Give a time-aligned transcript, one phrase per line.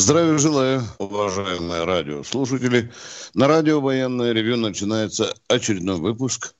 [0.00, 2.90] Здравия желаю, уважаемые радиослушатели.
[3.34, 6.54] На радио «Военное ревю» начинается очередной выпуск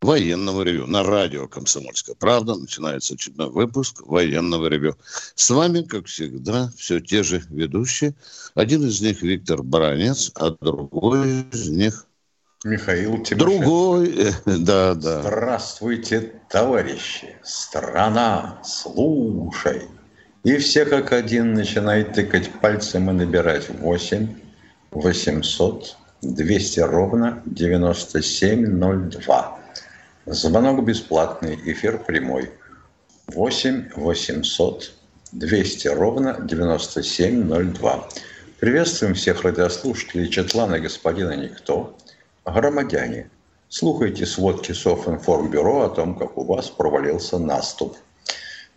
[0.00, 0.86] военного ревю.
[0.86, 4.96] На радио «Комсомольская правда» начинается очередной выпуск военного ревю.
[5.34, 8.14] С вами, как всегда, все те же ведущие.
[8.54, 12.06] Один из них Виктор Баранец, а другой из них
[12.64, 13.36] Михаил Тимошенко.
[13.36, 15.20] Другой, да, да.
[15.20, 17.36] Здравствуйте, товарищи.
[17.44, 19.82] Страна, слушай.
[20.44, 24.26] И все как один начинают тыкать пальцем и набирать 8
[24.90, 29.58] 800 200 ровно 9702.
[30.26, 32.50] Звонок бесплатный, эфир прямой.
[33.28, 34.92] 8 800
[35.30, 38.08] 200 ровно 9702.
[38.58, 41.96] Приветствуем всех радиослушателей Четлана господина Никто.
[42.44, 43.30] Громадяне,
[43.68, 47.96] слухайте сводки Софинформбюро о том, как у вас провалился наступ.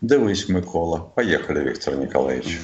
[0.01, 0.99] Дивись, Микола.
[0.99, 2.59] Поехали, Виктор Николаевич.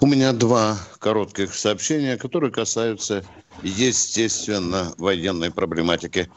[0.00, 3.22] У меня два коротких сообщения, которые касаются,
[3.62, 6.30] естественно, военной проблематики.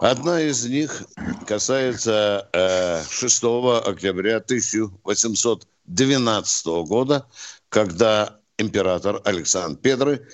[0.00, 1.02] Одна из них
[1.46, 3.44] касается э, 6
[3.84, 7.26] октября 1812 года,
[7.68, 10.28] когда император Александр Педры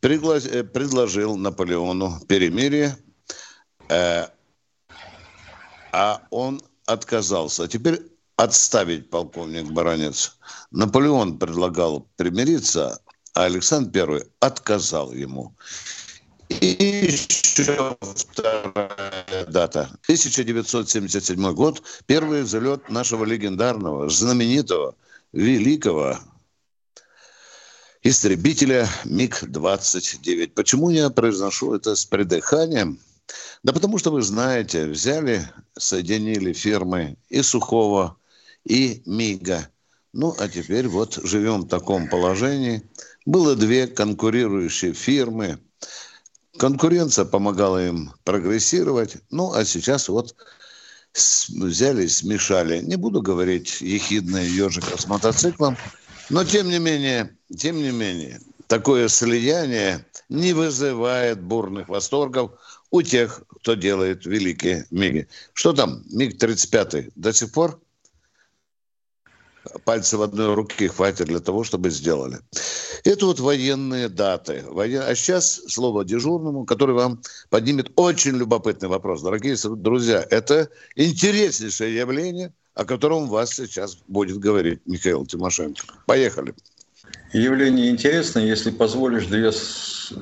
[0.00, 2.96] пригла- предложил Наполеону перемирие,
[3.88, 4.26] э,
[5.92, 7.68] а он отказался.
[7.68, 8.02] Теперь
[8.42, 10.36] отставить полковник Баранец.
[10.70, 13.00] Наполеон предлагал примириться,
[13.34, 15.54] а Александр I отказал ему.
[16.48, 19.82] И еще вторая дата.
[20.02, 21.82] 1977 год.
[22.06, 24.96] Первый взлет нашего легендарного, знаменитого,
[25.32, 26.18] великого
[28.02, 30.48] истребителя МиГ-29.
[30.48, 32.98] Почему я произношу это с придыханием?
[33.62, 38.16] Да потому что вы знаете, взяли, соединили фирмы и Сухого,
[38.64, 39.68] и МиГа.
[40.12, 42.82] Ну, а теперь вот живем в таком положении.
[43.24, 45.58] Было две конкурирующие фирмы.
[46.58, 49.16] Конкуренция помогала им прогрессировать.
[49.30, 50.34] Ну, а сейчас вот
[51.14, 52.80] взяли, смешали.
[52.80, 55.76] Не буду говорить ехидное ежика с мотоциклом,
[56.30, 62.52] но тем не менее, тем не менее, такое слияние не вызывает бурных восторгов
[62.90, 65.28] у тех, кто делает великие МиГи.
[65.52, 67.80] Что там, МиГ-35 до сих пор
[69.84, 72.38] пальцы в одной руке хватит для того, чтобы сделали.
[73.04, 74.64] Это вот военные даты.
[74.74, 79.22] А сейчас слово дежурному, который вам поднимет очень любопытный вопрос.
[79.22, 85.84] Дорогие друзья, это интереснейшее явление, о котором вас сейчас будет говорить Михаил Тимошенко.
[86.06, 86.54] Поехали.
[87.32, 89.50] Явление интересное, если позволишь две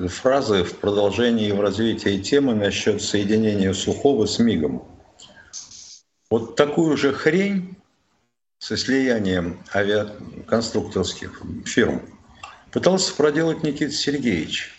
[0.09, 4.83] фразы в продолжении и в развитии темы насчет соединения Сухого с Мигом.
[6.29, 7.75] Вот такую же хрень
[8.61, 12.03] со слиянием авиаконструкторских фирм
[12.71, 14.71] пытался проделать Никита Сергеевич.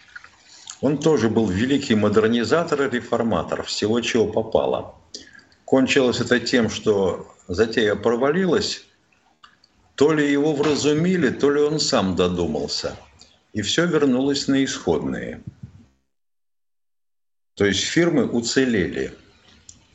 [0.80, 4.94] Он тоже был великий модернизатор и реформатор всего, чего попало.
[5.64, 8.86] Кончилось это тем, что затея провалилась,
[9.96, 12.96] то ли его вразумили, то ли он сам додумался.
[13.52, 15.42] И все вернулось на исходные.
[17.54, 19.12] То есть фирмы уцелели.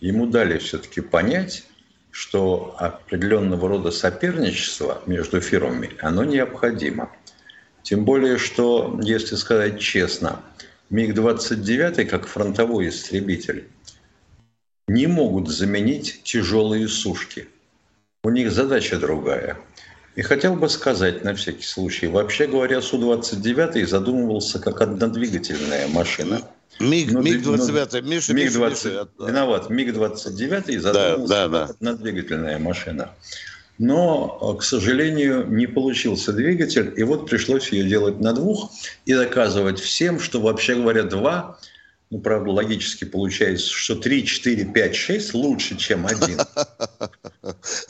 [0.01, 1.66] Ему дали все-таки понять,
[2.17, 7.11] что определенного рода соперничество между фирмами, оно необходимо.
[7.83, 10.41] Тем более, что, если сказать честно,
[10.89, 13.67] МиГ-29, как фронтовой истребитель,
[14.87, 17.49] не могут заменить тяжелые сушки.
[18.23, 19.59] У них задача другая.
[20.15, 26.41] И хотел бы сказать на всякий случай, вообще говоря, Су-29 задумывался как однодвигательная машина.
[26.79, 31.63] МиГ, ну, МиГ-29, ну, Миша, МиГ 20, Миша, виноват, МиГ-29 задумывался да, да, да.
[31.65, 33.11] однодвигательная машина.
[33.79, 38.71] Но, к сожалению, не получился двигатель, и вот пришлось ее делать на двух
[39.05, 41.59] и доказывать всем, что, вообще говоря, два
[42.09, 46.39] ну, правда, логически получается, что 3, 4, 5, 6 лучше, чем один.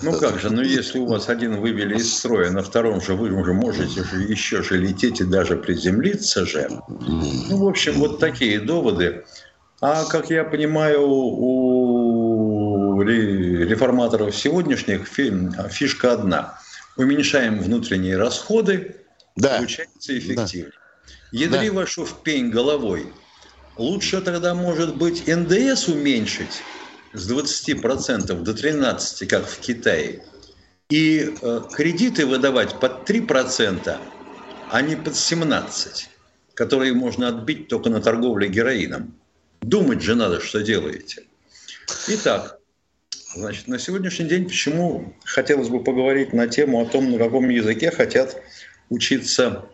[0.02, 3.32] Ну как же, ну если у вас один вывели из строя, на втором же вы
[3.32, 6.68] уже можете же еще же лететь и даже приземлиться же.
[6.88, 9.26] Ну, в общем, вот такие доводы.
[9.82, 16.60] А как я понимаю, у реформаторов сегодняшних фишка одна.
[16.96, 18.96] Уменьшаем внутренние расходы,
[19.36, 19.58] да.
[19.58, 20.72] получается эффективнее.
[20.72, 21.38] Да.
[21.38, 21.76] Ядри да.
[21.76, 23.14] вашу в пень головой–
[23.78, 26.62] лучше тогда, может быть, НДС уменьшить
[27.14, 30.24] с 20% до 13%, как в Китае,
[30.90, 33.98] и э, кредиты выдавать под 3%,
[34.72, 36.08] а не под 17%,
[36.54, 39.16] которые можно отбить только на торговле героином.
[39.62, 41.24] Думать же надо, что делаете.
[42.08, 42.60] Итак,
[43.36, 47.92] значит, на сегодняшний день почему хотелось бы поговорить на тему о том, на каком языке
[47.92, 48.42] хотят
[48.90, 49.66] учиться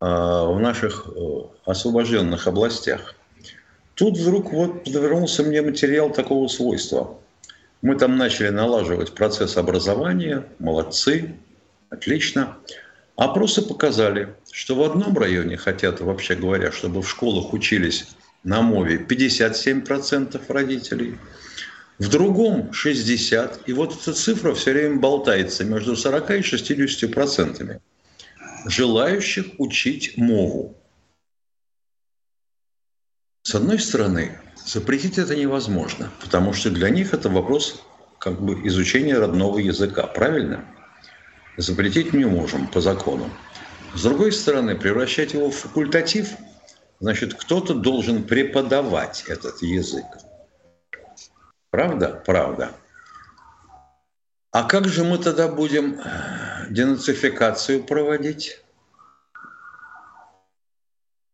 [0.00, 1.20] э, в наших э,
[1.64, 3.14] освобожденных областях.
[3.94, 7.18] Тут вдруг вот подвернулся мне материал такого свойства.
[7.82, 11.34] Мы там начали налаживать процесс образования, молодцы,
[11.90, 12.56] отлично.
[13.16, 18.08] Опросы показали, что в одном районе хотят, вообще говоря, чтобы в школах учились
[18.42, 21.16] на мове 57% родителей,
[21.98, 23.60] в другом 60%.
[23.66, 27.80] И вот эта цифра все время болтается между 40 и 60%
[28.66, 30.76] желающих учить мову.
[33.44, 37.84] С одной стороны, запретить это невозможно, потому что для них это вопрос
[38.18, 40.64] как бы изучения родного языка, правильно?
[41.58, 43.28] Запретить не можем по закону.
[43.94, 46.30] С другой стороны, превращать его в факультатив,
[47.00, 50.06] значит, кто-то должен преподавать этот язык.
[51.68, 52.22] Правда?
[52.24, 52.70] Правда.
[54.52, 56.00] А как же мы тогда будем
[56.70, 58.63] денацификацию проводить?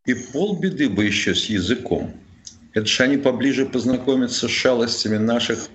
[0.07, 2.15] И полбеды бы еще с языком.
[2.73, 5.69] Это же они поближе познакомятся с шалостями наших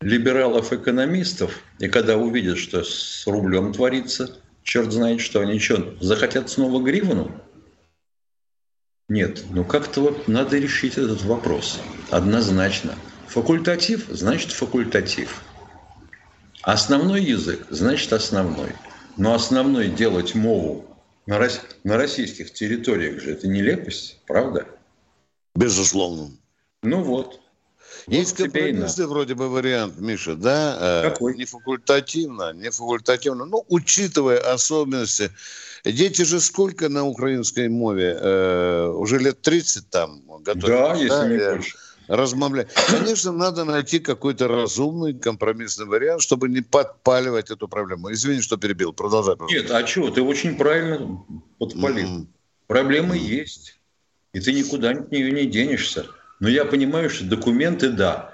[0.00, 6.82] либералов-экономистов, и когда увидят, что с рублем творится, черт знает что, они что, захотят снова
[6.82, 7.32] гривну?
[9.08, 11.80] Нет, ну как-то вот надо решить этот вопрос.
[12.10, 12.94] Однозначно.
[13.28, 15.42] Факультатив значит факультатив.
[16.62, 18.72] Основной язык значит основной.
[19.16, 20.93] Но основной делать мову
[21.26, 21.60] на, рос...
[21.84, 24.66] на российских территориях же это нелепость, правда?
[25.54, 26.30] Безусловно.
[26.82, 27.40] Ну вот.
[28.06, 31.02] Есть вот компромиссный вроде бы вариант, Миша, да?
[31.04, 31.36] Э, Какой?
[31.36, 33.44] Не факультативно, не факультативно.
[33.46, 35.30] Ну, учитывая особенности.
[35.84, 38.16] Дети же сколько на украинской мове?
[38.20, 40.66] Э, уже лет 30 там готовят.
[40.66, 41.28] Да, если да?
[41.28, 41.78] не больше
[42.08, 42.72] размовлять.
[42.88, 48.12] Конечно, надо найти какой-то разумный компромиссный вариант, чтобы не подпаливать эту проблему.
[48.12, 48.92] Извини, что перебил.
[48.92, 49.36] Продолжай.
[49.48, 50.10] Нет, а что?
[50.10, 51.24] Ты очень правильно
[51.58, 52.20] подпалил.
[52.20, 52.26] Mm-hmm.
[52.66, 53.40] Проблемы mm-hmm.
[53.40, 53.80] есть.
[54.32, 56.06] И ты никуда от нее не денешься.
[56.40, 58.32] Но я понимаю, что документы, да.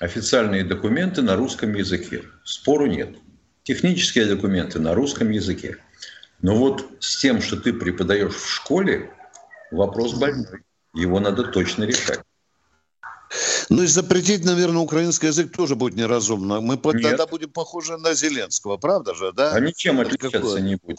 [0.00, 2.22] Официальные документы на русском языке.
[2.44, 3.16] Спору нет.
[3.62, 5.76] Технические документы на русском языке.
[6.40, 9.12] Но вот с тем, что ты преподаешь в школе,
[9.70, 10.62] вопрос больной.
[10.94, 12.20] Его надо точно решать.
[13.70, 16.60] Ну и запретить, наверное, украинский язык тоже будет неразумно.
[16.60, 17.02] Мы Нет.
[17.02, 19.52] тогда будем похожи на Зеленского, правда же, да?
[19.52, 20.60] А ничем отличаться Какое?
[20.60, 20.98] не будет.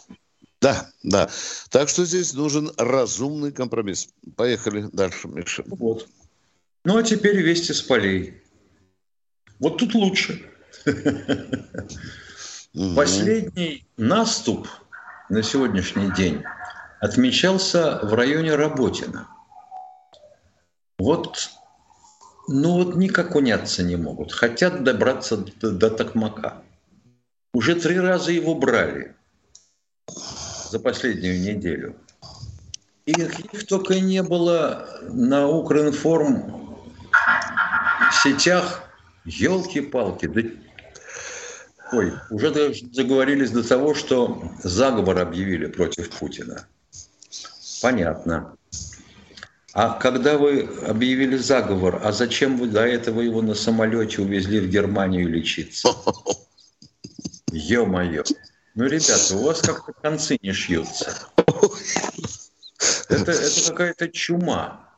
[0.60, 1.28] Да, да.
[1.70, 4.08] Так что здесь нужен разумный компромисс.
[4.36, 5.62] Поехали дальше, Миша.
[5.66, 6.08] Вот.
[6.84, 8.42] Ну а теперь вести с полей.
[9.58, 10.50] Вот тут лучше.
[12.96, 14.68] Последний наступ
[15.28, 16.42] на сегодняшний день
[17.00, 19.28] отмечался в районе Работина.
[20.98, 21.50] Вот
[22.48, 24.32] ну вот никак уняться не могут.
[24.32, 26.62] Хотят добраться до, до Токмака.
[27.52, 29.14] Уже три раза его брали
[30.70, 31.96] за последнюю неделю.
[33.06, 36.78] И их только не было на Укринформ
[38.22, 38.82] сетях.
[39.24, 40.26] Елки-палки.
[40.26, 40.42] Да...
[41.92, 42.50] Ой, уже
[42.82, 46.66] договорились до того, что заговор объявили против Путина.
[47.80, 48.56] Понятно.
[49.74, 54.70] А когда вы объявили заговор, а зачем вы до этого его на самолете увезли в
[54.70, 55.88] Германию лечиться?
[57.50, 58.22] Ё-моё.
[58.76, 61.26] Ну, ребята, у вас как-то концы не шьются.
[63.08, 64.88] Это, это какая-то чума.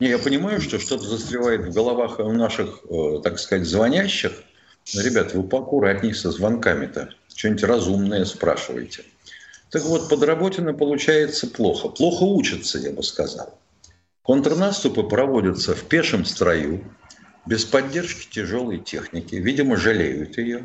[0.00, 4.32] Не, я понимаю, что что-то застревает в головах у наших, э, так сказать, звонящих.
[4.94, 7.08] Но, ребята, вы поаккуратнее со звонками-то.
[7.34, 9.04] Что-нибудь разумное спрашиваете.
[9.70, 11.88] Так вот, подработано получается плохо.
[11.88, 13.58] Плохо учатся, я бы сказал.
[14.24, 16.82] Контрнаступы проводятся в пешем строю,
[17.44, 19.34] без поддержки тяжелой техники.
[19.34, 20.64] Видимо, жалеют ее.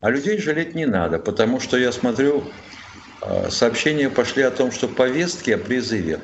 [0.00, 2.42] А людей жалеть не надо, потому что я смотрю,
[3.22, 6.18] а, сообщения пошли о том, что повестки о призыве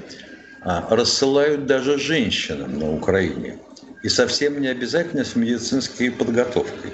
[0.63, 3.61] а, рассылают даже женщинам на Украине.
[4.03, 6.93] И совсем не обязательно с медицинской подготовкой.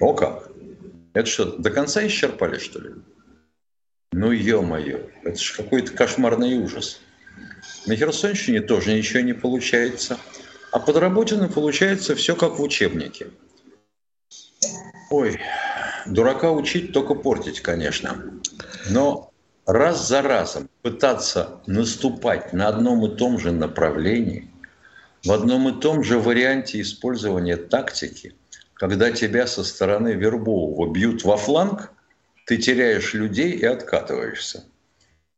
[0.00, 0.48] О как!
[1.12, 2.94] Это что, до конца исчерпали, что ли?
[4.12, 7.02] Ну, ё-моё, это же какой-то кошмарный ужас.
[7.86, 10.18] На Херсонщине тоже ничего не получается.
[10.72, 13.28] А под Работино получается все как в учебнике.
[15.10, 15.40] Ой,
[16.06, 18.24] дурака учить, только портить, конечно.
[18.90, 19.32] Но
[19.66, 24.50] раз за разом пытаться наступать на одном и том же направлении,
[25.24, 28.34] в одном и том же варианте использования тактики,
[28.74, 31.92] когда тебя со стороны Вербового бьют во фланг,
[32.46, 34.64] ты теряешь людей и откатываешься.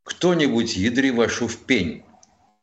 [0.08, 2.02] Кто-нибудь, ядри вашу в пень,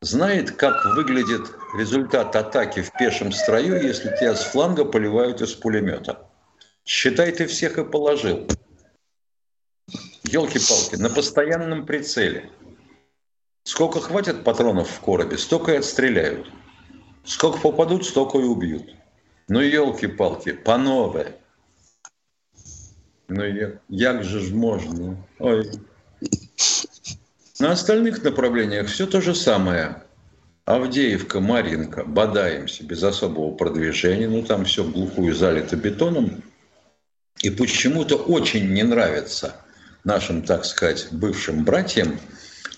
[0.01, 6.27] знает, как выглядит результат атаки в пешем строю, если тебя с фланга поливают из пулемета.
[6.85, 8.47] Считай, ты всех и положил.
[10.23, 12.49] Елки-палки, на постоянном прицеле.
[13.63, 16.51] Сколько хватит патронов в коробе, столько и отстреляют.
[17.25, 18.95] Сколько попадут, столько и убьют.
[19.47, 21.39] Ну, елки-палки, панове.
[23.27, 23.43] Ну,
[23.87, 25.23] як же ж можно?
[25.37, 25.69] Ой.
[27.59, 30.03] На остальных направлениях все то же самое.
[30.65, 36.43] Авдеевка, Маринка, бодаемся без особого продвижения, ну там все глухую залито бетоном.
[37.41, 39.55] И почему-то очень не нравится
[40.03, 42.19] нашим, так сказать, бывшим братьям,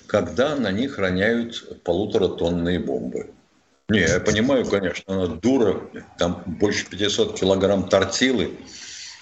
[0.06, 3.32] когда на них роняют полуторатонные бомбы.
[3.90, 5.82] Не, я понимаю, конечно, она дура,
[6.20, 8.58] там больше 500 килограмм тортилы,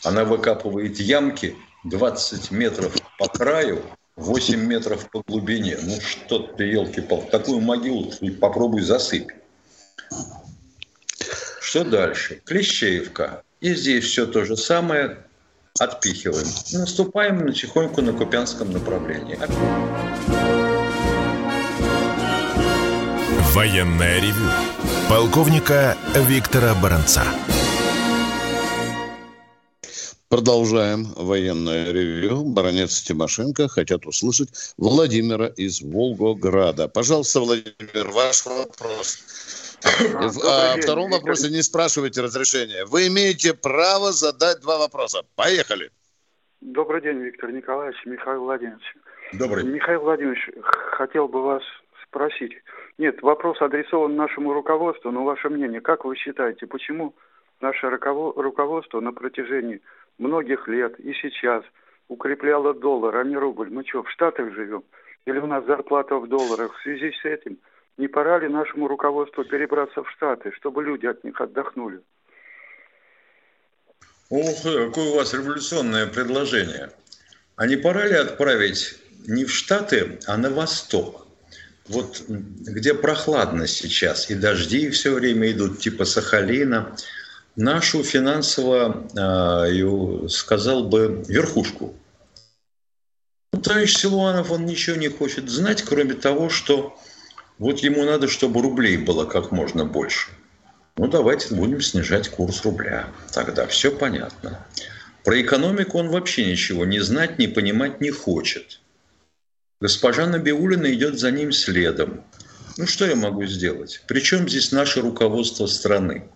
[0.03, 3.83] она выкапывает ямки 20 метров по краю,
[4.17, 5.77] 8 метров по глубине.
[5.81, 9.31] Ну что ты, елки-палки, такую могилу попробуй засыпь.
[11.59, 12.41] Что дальше?
[12.45, 13.43] Клещеевка.
[13.59, 15.17] И здесь все то же самое.
[15.77, 16.47] Отпихиваем.
[16.71, 19.37] Наступаем тихоньку на Купянском направлении.
[23.53, 24.49] Военная ревю.
[25.09, 27.23] Полковника Виктора Баранца.
[30.27, 32.43] Продолжаем военное ревью.
[32.45, 36.87] Баронец Тимошенко хотят услышать Владимира из Волгограда.
[36.87, 39.19] Пожалуйста, Владимир, ваш вопрос.
[39.85, 42.85] А, О втором вопросе не спрашивайте разрешения.
[42.85, 45.21] Вы имеете право задать два вопроса.
[45.35, 45.91] Поехали.
[46.59, 48.95] Добрый день, Виктор Николаевич, Михаил Владимирович.
[49.33, 49.63] Добрый.
[49.63, 51.61] Михаил Владимирович, хотел бы вас
[52.03, 52.53] спросить.
[52.97, 57.13] Нет, вопрос адресован нашему руководству, но ваше мнение, как вы считаете, почему
[57.61, 59.81] наше руководство на протяжении
[60.17, 61.63] многих лет и сейчас
[62.07, 63.69] укрепляло доллар, а не рубль.
[63.69, 64.83] Мы что, в Штатах живем?
[65.25, 66.73] Или у нас зарплата в долларах?
[66.73, 67.57] В связи с этим
[67.97, 72.01] не пора ли нашему руководству перебраться в Штаты, чтобы люди от них отдохнули?
[74.29, 76.91] Ох, какое у вас революционное предложение.
[77.55, 81.27] А не пора ли отправить не в Штаты, а на восток?
[81.87, 86.95] Вот где прохладно сейчас, и дожди все время идут, типа Сахалина,
[87.55, 91.95] нашу финансово, э, сказал бы, верхушку.
[93.53, 96.97] Ну, товарищ Силуанов, он ничего не хочет знать, кроме того, что
[97.57, 100.29] вот ему надо, чтобы рублей было как можно больше.
[100.97, 103.09] Ну, давайте будем снижать курс рубля.
[103.33, 104.65] Тогда все понятно.
[105.23, 108.79] Про экономику он вообще ничего не знать, не понимать не хочет.
[109.81, 112.23] Госпожа Набиулина идет за ним следом.
[112.77, 114.03] Ну, что я могу сделать?
[114.07, 116.29] Причем здесь наше руководство страны?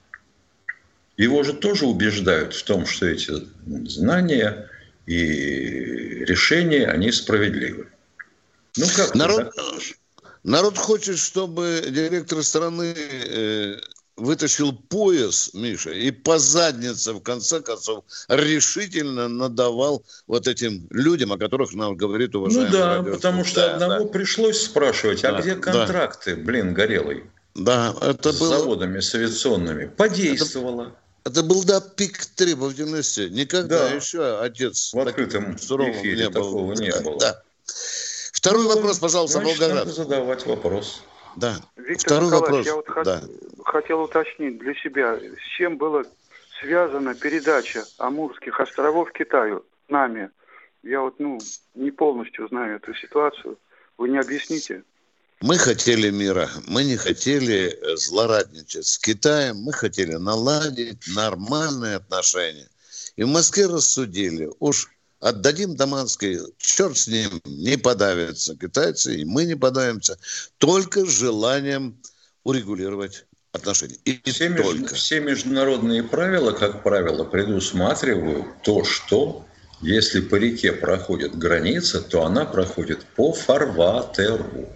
[1.19, 3.33] Его же тоже убеждают в том, что эти
[3.89, 4.69] знания
[5.05, 7.87] и решения, они справедливы.
[8.77, 9.51] Ну как народ,
[10.45, 13.75] народ хочет, чтобы директор страны э,
[14.15, 21.37] вытащил пояс, Миша, и по заднице, в конце концов, решительно надавал вот этим людям, о
[21.37, 24.09] которых нам говорит уважаемый Ну да, потому что да, одного да.
[24.09, 26.43] пришлось спрашивать, а да, где контракты, да.
[26.43, 27.25] блин, Горелый?
[27.55, 28.57] Да, это с было...
[28.59, 29.87] заводами с авиационными.
[29.87, 30.83] Подействовало.
[30.83, 31.08] Это...
[31.29, 33.29] Это был, да, пик требовательности.
[33.29, 33.95] Никогда да.
[33.95, 37.19] еще отец в открытом эфире не такого не было.
[37.19, 37.43] Да.
[38.33, 39.85] Второй ну, вопрос, пожалуйста, значит, Волгоград.
[39.85, 41.03] Надо задавать вопрос.
[41.35, 41.55] Да.
[41.75, 42.65] Виктор Второй вопрос.
[42.65, 43.21] Я вот да.
[43.63, 46.03] хотел уточнить для себя, с чем была
[46.59, 50.29] связана передача Амурских островов Китаю нами.
[50.83, 51.39] Я вот, ну,
[51.75, 53.57] не полностью знаю эту ситуацию.
[53.97, 54.83] Вы не объясните?
[55.41, 62.67] Мы хотели мира, мы не хотели э, злорадничать с Китаем, мы хотели наладить нормальные отношения.
[63.15, 64.89] И в Москве рассудили, уж
[65.21, 70.17] отдадим Даманской, черт с ним, не подавятся китайцы, и мы не подавимся,
[70.57, 71.97] только желанием
[72.43, 73.97] урегулировать отношения.
[74.03, 74.91] И все, только.
[74.91, 79.45] Меж, все международные правила, как правило, предусматривают то, что
[79.81, 84.67] если по реке проходит граница, то она проходит по фарватеру.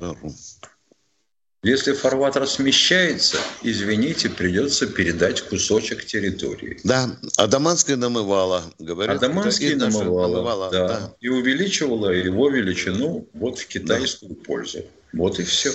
[1.64, 6.78] Если фарватер смещается, извините, придется передать кусочек территории.
[6.84, 9.16] Да, а Даманская намывала, говорят.
[9.16, 11.16] А Даманская намывала, намывала да, да.
[11.22, 14.44] И увеличивала его величину вот в китайскую да.
[14.46, 14.80] пользу.
[15.14, 15.72] Вот и все.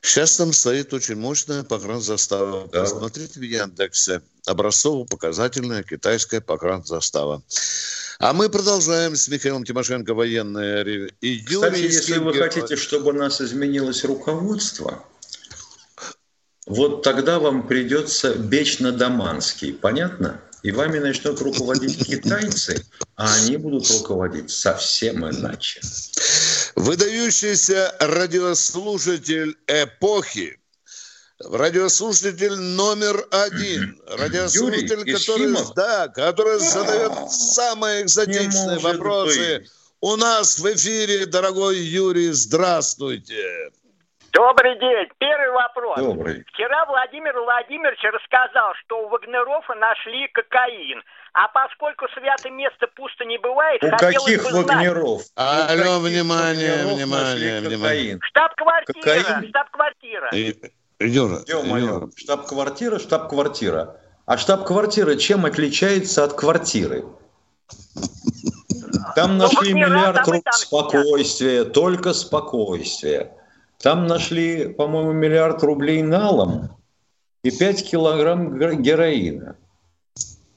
[0.00, 2.66] Сейчас там стоит очень мощная погранзастава.
[2.72, 2.82] Да.
[2.82, 4.22] Посмотрите в Яндексе.
[4.46, 7.42] Образцово-показательная китайская погранзастава.
[8.18, 11.10] А мы продолжаем с Михаилом Тимошенко военное ревью.
[11.46, 15.04] Кстати, если вы хотите, чтобы у нас изменилось руководство,
[16.68, 19.72] вот тогда вам придется бечь на Даманский.
[19.72, 20.40] Понятно?
[20.62, 22.84] И вами начнут руководить китайцы,
[23.16, 25.80] а они будут руководить совсем иначе.
[26.74, 30.58] Выдающийся радиослушатель эпохи,
[31.38, 39.60] радиослушатель номер один, радиослушатель, Юрий который, да, который задает самые экзотичные вопросы.
[39.60, 39.70] Быть.
[40.00, 43.70] У нас в эфире, дорогой Юрий, здравствуйте.
[44.32, 45.08] Добрый день.
[45.18, 45.98] Первый вопрос.
[45.98, 46.44] Добрый.
[46.52, 51.02] Вчера Владимир Владимирович рассказал, что у Вагнерова нашли кокаин.
[51.32, 55.22] А поскольку святое место пусто не бывает, у каких бы Вагнеров?
[55.22, 55.70] Знать.
[55.70, 58.18] Алло, внимание, внимание, внимание.
[58.22, 60.30] Штаб-квартира, штаб-квартира.
[61.00, 62.08] Юра, Юра.
[62.16, 63.96] Штаб-квартира, штаб-квартира.
[64.26, 67.06] А штаб-квартира чем отличается от квартиры?
[69.14, 73.32] Там ну, нашли миллиард рублей спокойствия, только спокойствие.
[73.78, 76.76] Там нашли, по-моему, миллиард рублей налом
[77.44, 79.56] и 5 килограмм героина.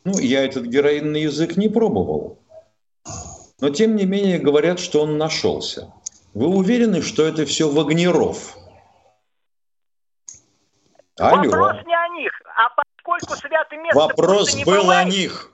[0.03, 2.39] Ну, я этот героин на язык не пробовал.
[3.59, 5.93] Но, тем не менее, говорят, что он нашелся.
[6.33, 8.57] Вы уверены, что это все Вагнеров?
[11.17, 11.43] Алло.
[11.43, 13.99] Вопрос не о них, а поскольку святое место...
[13.99, 15.07] Вопрос был бывает...
[15.07, 15.51] о них.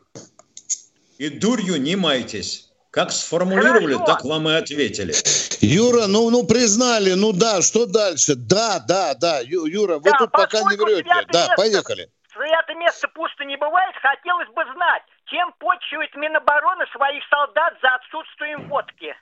[1.17, 2.66] И дурью не майтесь.
[2.97, 4.05] Как сформулировали, Хорошо.
[4.05, 5.13] так вам и ответили.
[5.61, 8.33] Юра, ну, ну признали, ну да, что дальше?
[8.33, 11.07] Да, да, да, Ю, Юра, вы да, тут пока не врете.
[11.31, 12.09] Да, место, поехали.
[12.33, 18.67] Свято место пусто не бывает, хотелось бы знать, чем почивает Минобороны своих солдат за отсутствием
[18.67, 19.13] водки.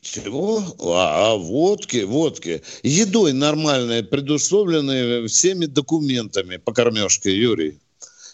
[0.00, 0.62] Чего?
[0.96, 2.64] А, а водки, водки.
[2.82, 7.78] Едой нормальной, предусловленной всеми документами по кормежке, Юрий.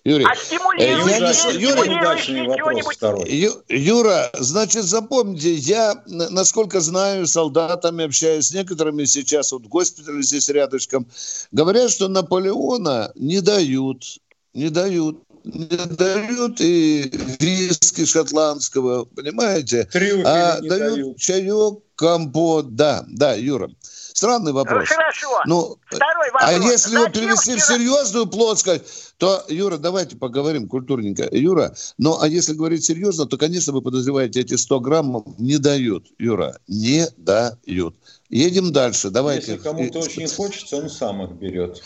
[0.05, 9.53] Юрий, а стимулирующий, Юрий, Юра, значит, запомните, я, насколько знаю, солдатами общаюсь с некоторыми сейчас,
[9.53, 11.07] вот в госпитале здесь рядышком,
[11.53, 14.19] говорят, что Наполеона не дают,
[14.55, 19.85] не дают не дают и виски шотландского, понимаете?
[19.85, 23.71] Трюфели а дают, дают чаек, компот, да, да, Юра.
[24.19, 24.89] Странный вопрос.
[24.89, 25.43] Хорошо.
[25.47, 26.67] Ну, Второй а вопрос.
[26.67, 31.29] А если его перевести в серьезную плоскость, то, Юра, давайте поговорим культурненько.
[31.31, 36.07] Юра, ну, а если говорить серьезно, то, конечно, вы подозреваете, эти 100 граммов не дают,
[36.19, 37.95] Юра, не дают.
[38.29, 39.53] Едем дальше, давайте.
[39.53, 41.81] Если кому-то очень хочется, он сам их берет.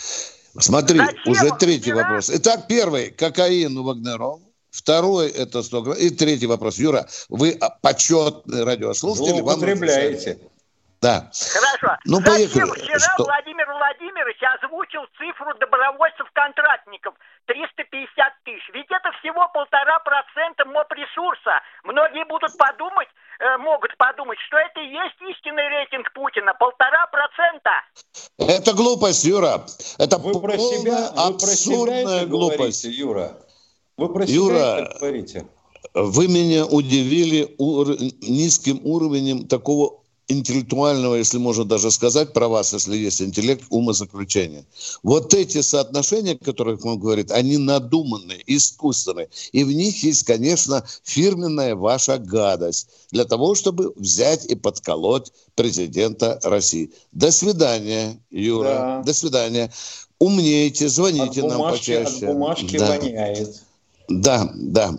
[0.59, 1.33] Смотри, Зачем?
[1.33, 2.31] уже третий вопрос.
[2.33, 4.41] Итак, первый, кокаин у Вагнерова.
[4.71, 5.99] Второй– это 100 грамм.
[5.99, 6.79] И третий вопрос.
[6.79, 9.43] Юра, вы почетный радиослушатель.
[9.43, 10.39] Злоупотребляете.
[11.03, 11.27] Да.
[11.35, 11.99] Хорошо.
[12.07, 12.79] Ну, Зачем поехали.
[12.79, 13.25] вчера Что?
[13.25, 17.15] Владимир Владимирович озвучил цифру добровольцев-контрактников
[17.47, 18.07] 350
[18.45, 18.63] тысяч?
[18.73, 21.59] Ведь это всего полтора процента моп ресурса.
[21.83, 23.09] Многие будут подумать,
[23.41, 26.55] э, могут подумать, что это и есть истинный рейтинг Путина.
[26.55, 27.83] Полтора процента.
[28.39, 29.67] Это глупость, Юра.
[29.99, 32.87] Это вы про себя, вы про себя глупость.
[32.87, 33.33] Говорите, Юра.
[33.97, 35.47] Вы про Юра, себя говорите.
[35.95, 37.89] Вы меня удивили ур...
[38.23, 44.65] низким уровнем такого интеллектуального, если можно даже сказать про вас, если есть интеллект, умозаключения.
[45.03, 49.29] Вот эти соотношения, о которых он говорит, они надуманные, искусственные.
[49.53, 56.41] И в них есть, конечно, фирменная ваша гадость для того, чтобы взять и подколоть президента
[56.43, 56.91] России.
[57.13, 58.69] До свидания, Юра.
[58.69, 59.03] Да.
[59.03, 59.73] До свидания.
[60.19, 62.27] Умнейте, звоните от нам бумажки, почаще.
[62.27, 62.87] От бумажки да.
[62.87, 63.63] воняет.
[64.09, 64.95] Да, да.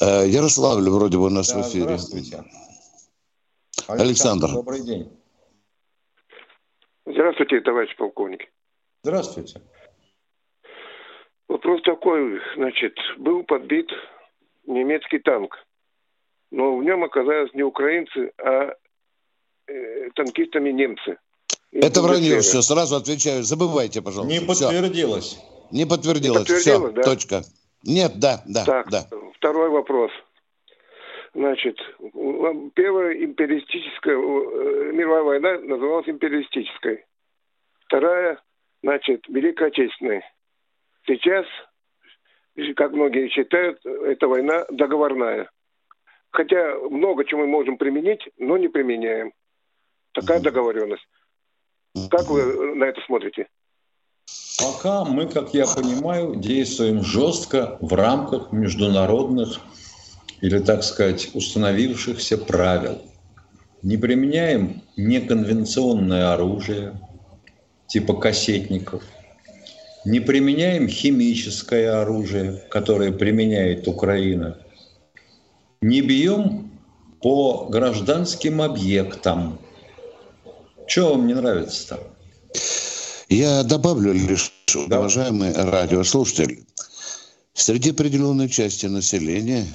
[0.00, 1.84] Э, Ярославль вроде бы у нас да, в эфире.
[1.84, 2.44] Здравствуйте.
[3.88, 5.10] Александр, Александр, добрый день.
[7.06, 8.40] Здравствуйте, товарищ полковник.
[9.02, 9.60] Здравствуйте.
[11.48, 13.88] Вопрос такой, значит, был подбит
[14.66, 15.56] немецкий танк,
[16.50, 18.74] но в нем оказались не украинцы, а
[19.68, 21.18] э, танкистами немцы.
[21.70, 24.32] Это вранье все, сразу отвечаю, забывайте, пожалуйста.
[24.32, 25.24] Не подтвердилось.
[25.24, 25.40] Все.
[25.70, 27.02] Не подтвердилось, Не подтвердилось все, да?
[27.02, 27.42] точка.
[27.84, 29.06] Нет, да, да, так, да.
[29.36, 30.10] Второй вопрос.
[31.36, 31.78] Значит,
[32.74, 37.04] первая империалистическая э, мировая война называлась империалистической.
[37.84, 38.40] Вторая,
[38.82, 40.24] значит, Великая Отечественная.
[41.06, 41.44] Сейчас,
[42.74, 45.50] как многие считают, эта война договорная.
[46.30, 49.34] Хотя много чего мы можем применить, но не применяем.
[50.14, 51.06] Такая договоренность.
[52.10, 53.46] Как вы на это смотрите?
[54.58, 59.60] Пока мы, как я понимаю, действуем жестко в рамках международных
[60.40, 63.00] или, так сказать, установившихся правил.
[63.82, 67.00] не применяем неконвенционное оружие,
[67.86, 69.02] типа кассетников,
[70.04, 74.58] не применяем химическое оружие, которое применяет Украина,
[75.80, 76.70] не бьем
[77.20, 79.58] по гражданским объектам.
[80.86, 82.00] Чего вам не нравится-то?
[83.28, 84.52] Я добавлю лишь,
[84.88, 85.00] да.
[85.00, 86.64] уважаемые радиослушатели,
[87.56, 89.66] среди определенной части населения,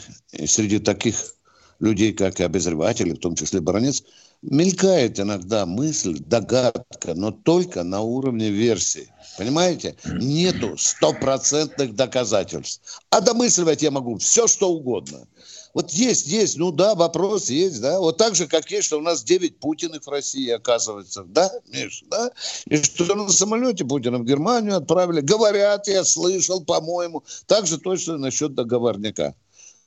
[0.46, 1.36] среди таких
[1.80, 4.04] людей, как и обозреватели, в том числе баронец,
[4.42, 9.14] мелькает иногда мысль, догадка, но только на уровне версии.
[9.38, 9.96] Понимаете?
[10.06, 13.02] Нету стопроцентных доказательств.
[13.10, 15.28] А домысливать я могу все, что угодно.
[15.74, 18.00] Вот есть, есть, ну да, вопрос есть, да.
[18.00, 22.04] Вот так же, как есть, что у нас 9 Путиных в России, оказывается, да, Миш,
[22.10, 22.32] да?
[22.66, 25.22] И что на самолете Путина в Германию отправили.
[25.22, 27.24] Говорят, я слышал, по-моему.
[27.46, 29.34] Так же точно насчет договорника.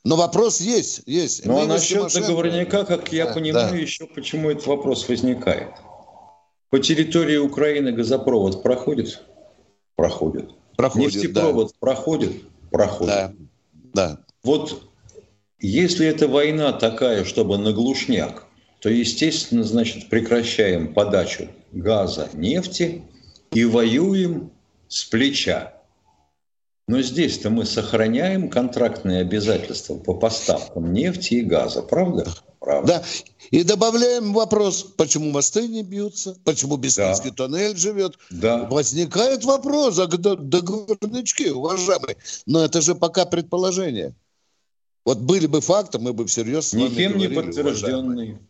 [0.05, 1.47] Но вопрос есть, есть.
[1.47, 2.21] Ну, а насчет Тимошенко...
[2.21, 3.77] договорника, как я да, понимаю, да.
[3.77, 5.71] еще почему этот вопрос возникает.
[6.69, 9.23] По территории Украины газопровод проходит?
[9.97, 10.51] Проходит.
[10.77, 11.75] Проходит, Нефтепровод да.
[11.81, 12.33] проходит?
[12.71, 13.15] Проходит.
[13.15, 13.33] Да,
[13.95, 14.19] да.
[14.43, 14.83] Вот
[15.61, 18.47] если эта война такая, чтобы на глушняк,
[18.81, 23.03] то, естественно, значит, прекращаем подачу газа, нефти
[23.53, 24.51] и воюем
[24.89, 25.73] с плеча.
[26.87, 32.27] Но здесь-то мы сохраняем контрактные обязательства по поставкам нефти и газа, правда?
[32.61, 32.87] Правда.
[32.87, 33.05] Да.
[33.51, 37.37] И добавляем вопрос, почему мосты не бьются, почему Бескинский да.
[37.37, 38.19] тоннель живет.
[38.31, 38.65] Да.
[38.65, 42.17] Возникает вопрос, а договорнички, уважаемые.
[42.47, 44.15] Но это же пока предположение.
[45.05, 48.41] Вот были бы факты, мы бы всерьез с вами Никем не подтвержденные.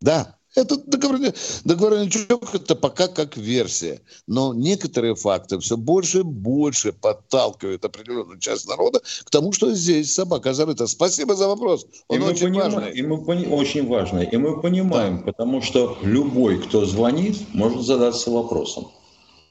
[0.00, 1.32] Да, это договоренный,
[1.64, 4.00] договорничок это пока как версия.
[4.26, 10.12] Но некоторые факты все больше и больше подталкивают определенную часть народа к тому, что здесь
[10.12, 10.86] собака зарыта.
[10.86, 11.86] Спасибо за вопрос.
[12.08, 12.92] Он и очень понимаем, важный.
[12.92, 14.26] И мы пони, очень важный.
[14.26, 15.24] И мы понимаем, да.
[15.24, 18.88] потому что любой, кто звонит, может задаться вопросом.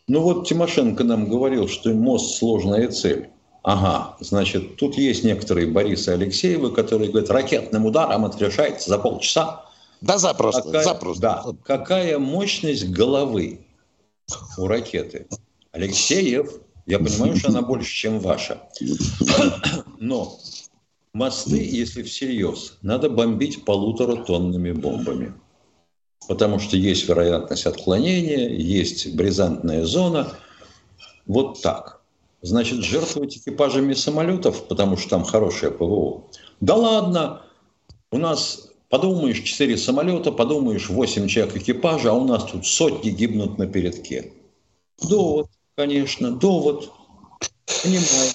[0.08, 3.30] Ну вот Тимошенко нам говорил, что мост сложная цель.
[3.64, 9.66] Ага, значит, тут есть некоторые Борисы Алексеевы, которые говорят, ракетным ударом это решается за полчаса.
[10.02, 11.22] Да, запросто, какая, запросто.
[11.22, 13.66] Да, какая мощность головы
[14.58, 15.28] у ракеты?
[15.72, 18.62] Алексеев, я понимаю, что она больше, чем ваша.
[20.00, 20.38] Но
[21.14, 25.34] мосты, если всерьез, надо бомбить полутора тоннами бомбами.
[26.28, 30.34] Потому что есть вероятность отклонения, есть бризантная зона.
[31.26, 32.02] Вот так–
[32.42, 36.24] значит, жертвовать экипажами самолетов, потому что там хорошее ПВО.
[36.60, 37.44] Да ладно,
[38.12, 43.58] у нас, подумаешь, 4 самолета, подумаешь, 8 человек экипажа, а у нас тут сотни гибнут
[43.58, 44.32] на передке.
[45.02, 46.92] Довод, конечно, довод.
[47.84, 48.32] Понимаю.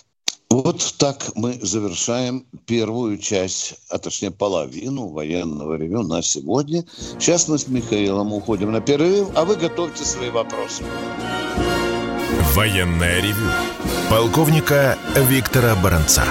[0.49, 6.85] Вот так мы завершаем первую часть, а точнее половину военного ревю на сегодня.
[7.19, 10.83] Сейчас мы с Михаилом уходим на перерыв, а вы готовьте свои вопросы.
[12.55, 13.51] Военное ревю
[14.09, 14.97] полковника
[15.29, 16.25] Виктора Баранца.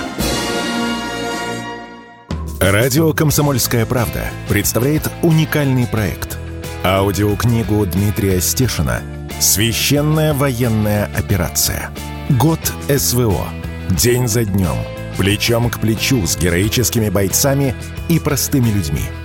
[2.60, 6.38] Радио «Комсомольская правда» представляет уникальный проект.
[6.86, 9.02] Аудиокнигу Дмитрия Стешина
[9.41, 11.91] «Священная военная операция.
[12.30, 13.46] Год СВО.
[13.89, 14.78] День за днем.
[15.18, 17.76] Плечом к плечу с героическими бойцами
[18.08, 19.04] и простыми людьми–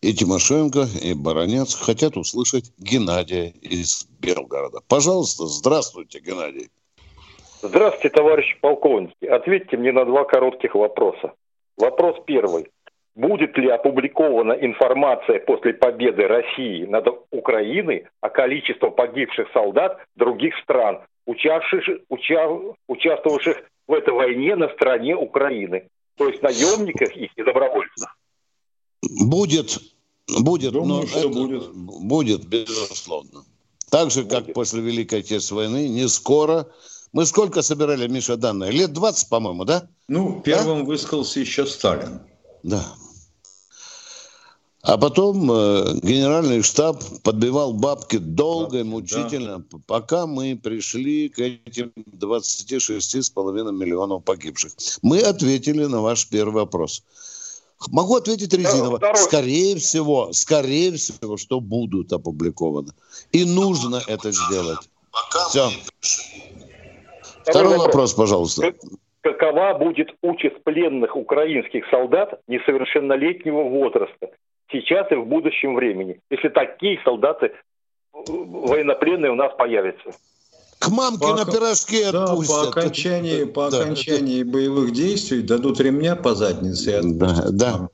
[0.00, 4.80] и Тимошенко, и Баранец хотят услышать Геннадия из Белгорода.
[4.88, 6.68] Пожалуйста, здравствуйте, Геннадий.
[7.60, 9.24] Здравствуйте, товарищи полковники.
[9.24, 11.32] Ответьте мне на два коротких вопроса.
[11.76, 12.68] Вопрос первый.
[13.16, 21.00] Будет ли опубликована информация после победы России над Украиной о количестве погибших солдат других стран,
[21.26, 22.48] учавших, уча,
[22.86, 25.88] участвовавших в этой войне на стороне Украины?
[26.16, 28.17] То есть наемниках и добровольцах?
[29.02, 29.78] Будет,
[30.40, 31.72] будет, Думаю, но что это будет.
[31.72, 33.44] Будет, безусловно.
[33.90, 34.54] Так же, как будет.
[34.54, 36.68] после Великой Отечественной войны, не скоро.
[37.12, 38.70] Мы сколько собирали, Миша, данные?
[38.70, 39.88] Лет 20, по-моему, да?
[40.08, 40.84] Ну, первым да?
[40.84, 42.20] высказался еще Сталин.
[42.62, 42.84] Да.
[44.82, 49.78] А потом э, генеральный штаб подбивал бабки долго и мучительно, да.
[49.86, 54.72] пока мы пришли к этим 26,5 миллионов погибших.
[55.02, 57.02] Мы ответили на ваш первый вопрос.
[57.92, 58.96] Могу ответить резиново.
[58.96, 59.16] Второй.
[59.16, 62.92] Скорее всего, скорее всего, что будут опубликованы.
[63.32, 64.90] И нужно это сделать.
[65.48, 65.68] Все.
[67.42, 68.74] Второй вопрос, пожалуйста.
[69.20, 74.30] Какова будет участь пленных украинских солдат несовершеннолетнего возраста
[74.70, 77.52] сейчас и в будущем времени, если такие солдаты э,
[78.14, 80.12] военнопленные у нас появятся?
[80.78, 82.54] К мамке по, на пирожке да, отпустят.
[82.54, 83.80] По окончании, по да.
[83.80, 87.56] окончании боевых действий дадут ремня по заднице и отпустят.
[87.56, 87.88] Да,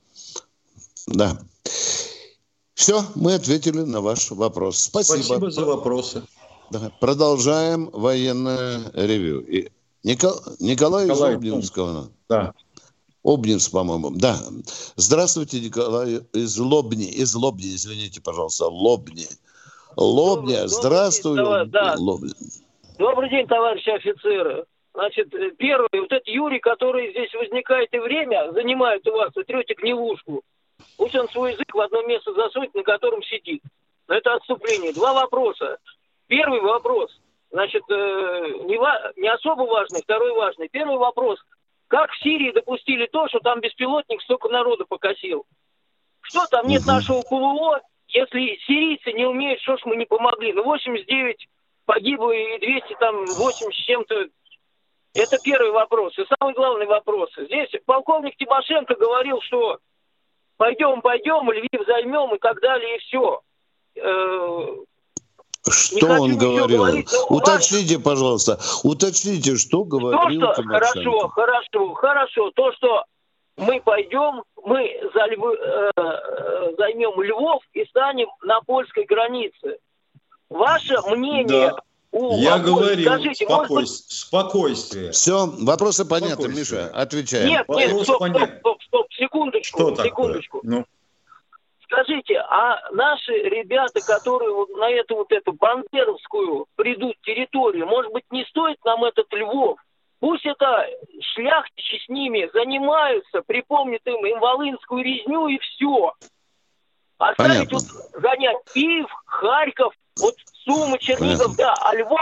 [1.07, 1.35] да.
[1.35, 1.39] да.
[2.75, 4.81] Все, мы ответили на ваш вопрос.
[4.81, 5.23] Спасибо.
[5.23, 6.23] Спасибо за вопросы.
[6.71, 6.93] Да.
[7.01, 9.41] Продолжаем военное ревю.
[9.41, 9.71] И
[10.03, 10.35] Никол...
[10.61, 12.11] Николай, Николай из Обнинского.
[12.29, 12.53] Да.
[13.23, 14.11] Обнинск, по-моему.
[14.11, 14.39] Да.
[14.97, 17.07] Здравствуйте, Николай из Лобни.
[17.07, 18.67] Из Лобни, извините, пожалуйста.
[18.67, 19.27] Лобни.
[19.97, 21.37] Лобня, здравствуй.
[21.37, 21.95] День, да.
[21.97, 22.35] Лобня.
[22.99, 24.65] Добрый день, товарищи офицеры.
[24.93, 25.29] Значит,
[25.59, 30.43] первый, вот этот Юрий, который здесь возникает и время, занимает у вас, вы трете гнилушку.
[30.97, 33.63] Пусть он свой язык в одно место засунет, на котором сидит.
[34.07, 34.93] Но это отступление.
[34.93, 35.79] Два вопроса.
[36.29, 37.11] Первый вопрос,
[37.51, 40.69] значит, э, не, ва- не особо важный, второй важный.
[40.69, 41.39] Первый вопрос.
[41.89, 45.45] Как в Сирии допустили то, что там беспилотник столько народу покосил?
[46.23, 47.81] Что там нет нашего ПВО?
[48.09, 50.53] Если сирийцы не умеют, что ж мы не помогли?
[50.53, 51.49] Ну, 89
[51.85, 54.15] погибло и 200 там 8 с чем-то.
[55.15, 56.19] Это первый вопрос.
[56.19, 57.31] И самый главный вопрос.
[57.37, 59.79] Здесь полковник Тимошенко говорил, что
[60.57, 63.41] пойдем, пойдем, Львив займем и так далее, и все.
[63.97, 64.67] Э,
[65.71, 66.85] что он говорил?
[66.85, 72.51] Говорить, уточните, пожалуйста, уточните, что говорил то, что, Хорошо, хорошо, хорошо.
[72.51, 73.05] То, что
[73.57, 79.79] мы пойдем, мы за Львы, э, э, займем Львов и станем на польской границе.
[80.55, 81.71] Ваше мнение...
[81.71, 81.77] Да.
[82.13, 83.83] У Я говорил, Скажите, спокой...
[83.83, 83.89] быть...
[83.89, 85.11] спокойствие.
[85.11, 87.49] Все, вопросы понятны, Миша, отвечаем.
[87.49, 90.61] Нет, нет, стоп, стоп, стоп, стоп, секундочку, Что секундочку.
[90.63, 90.85] Ну?
[91.83, 98.25] Скажите, а наши ребята, которые вот на эту вот эту бандеровскую придут территорию, может быть,
[98.31, 99.81] не стоит нам этот Львов?
[100.21, 100.87] Пусть это
[101.21, 106.13] шляхтичи с ними занимаются, припомнят им, им волынскую резню и все.
[107.19, 107.79] Оставить Понятно.
[107.79, 111.57] вот занять Киев, Харьков, вот Сумы, Чернигов, Понятно.
[111.57, 112.21] да, а Львов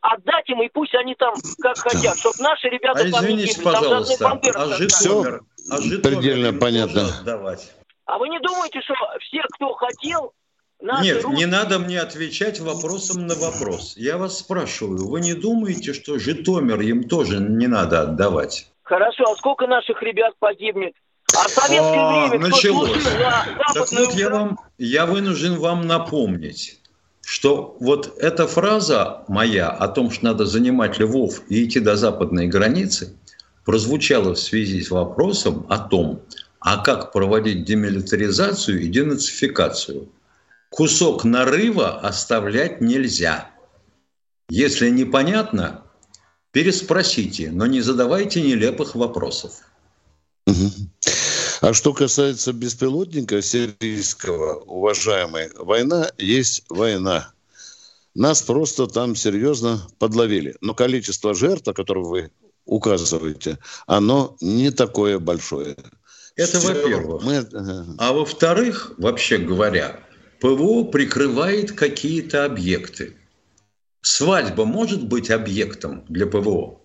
[0.00, 3.64] отдать им, и пусть они там как хотят, чтобы наши ребята а там извините, не
[3.64, 7.08] пожалуйста, там а Житомир, а Житомир предельно понятно.
[7.24, 7.72] Давать.
[8.06, 10.32] А вы не думаете, что все, кто хотел,
[10.80, 11.36] Нет, русские...
[11.36, 13.96] не надо мне отвечать вопросом на вопрос.
[13.96, 18.68] Я вас спрашиваю, вы не думаете, что Житомир им тоже не надо отдавать?
[18.82, 20.94] Хорошо, а сколько наших ребят погибнет?
[21.34, 23.02] А в советское а, время началось.
[23.74, 26.78] так вот я, вам, я вынужден вам напомнить,
[27.24, 32.46] что вот эта фраза моя о том, что надо занимать Львов и идти до западной
[32.46, 33.16] границы,
[33.64, 36.20] прозвучала в связи с вопросом о том,
[36.60, 40.08] а как проводить демилитаризацию и денацификацию.
[40.70, 43.50] Кусок нарыва оставлять нельзя.
[44.50, 45.82] Если непонятно,
[46.52, 49.62] переспросите, но не задавайте нелепых вопросов.
[51.64, 57.32] А что касается беспилотника сирийского, уважаемый, война есть война.
[58.14, 60.56] Нас просто там серьезно подловили.
[60.60, 62.30] Но количество жертв, о которых вы
[62.66, 65.74] указываете, оно не такое большое.
[66.36, 67.22] Это во-первых.
[67.22, 67.48] Мы...
[67.96, 70.00] А во-вторых, вообще говоря,
[70.42, 73.16] ПВО прикрывает какие-то объекты.
[74.02, 76.78] Свадьба может быть объектом для ПВО?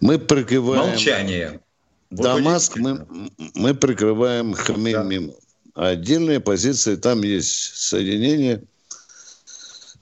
[0.00, 0.90] Мы прикрываем...
[0.90, 1.60] Молчание.
[2.10, 3.06] Вот Дамаск мы,
[3.54, 5.28] мы прикрываем Хамеймим.
[5.28, 5.34] Да.
[5.74, 8.62] А отдельные позиции, там есть соединения.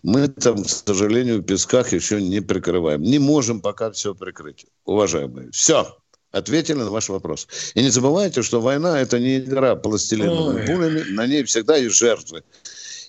[0.03, 3.03] Мы там, к сожалению, в песках еще не прикрываем.
[3.03, 5.51] Не можем пока все прикрыть, уважаемые.
[5.51, 5.99] Все
[6.31, 7.47] ответили на ваш вопрос.
[7.75, 12.43] И не забывайте, что война– это не игра пластилиновыми пулями, на ней всегда есть жертвы.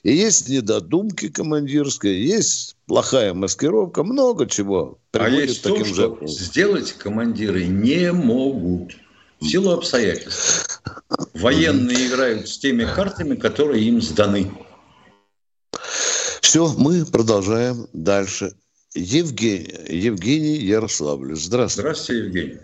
[0.03, 6.28] И есть недодумки командирские, есть плохая маскировка, много чего приводит а есть таким то, жертвам.
[6.28, 8.97] сделать командиры не могут
[9.39, 10.82] в силу обстоятельств.
[11.34, 14.52] Военные играют с теми картами, которые им сданы.
[16.41, 18.52] Все, мы продолжаем дальше.
[18.95, 21.82] Евгений, Евгений Ярославлевич, здравствуйте.
[21.82, 22.60] Здравствуйте, Евгений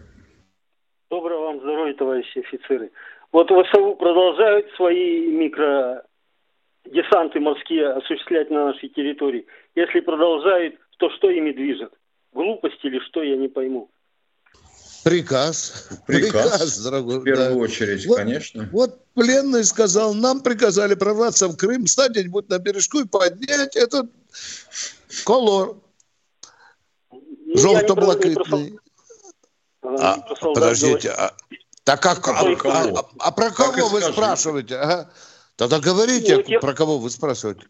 [1.95, 2.91] товарищи офицеры.
[3.31, 9.45] Вот ВСУ продолжают свои микродесанты морские осуществлять на нашей территории.
[9.75, 11.93] Если продолжают, то что ими движет?
[12.33, 13.89] Глупость или что, я не пойму.
[15.03, 15.89] Приказ.
[16.07, 17.19] Приказ, Приказ дорогой.
[17.19, 17.55] В первую да.
[17.55, 18.67] очередь, вот, конечно.
[18.71, 24.09] Вот пленный сказал, нам приказали прорваться в Крым, стать где-нибудь на бережку и поднять этот
[25.25, 25.77] колор.
[27.11, 28.79] Ну, Желто-блакитный.
[29.83, 31.33] А, подождите, а,
[31.83, 34.77] Так как, а, а, а, а про кого вы спрашиваете?
[34.77, 35.11] Ага.
[35.55, 37.67] Тогда говорите, ну, про кого вы спрашиваете.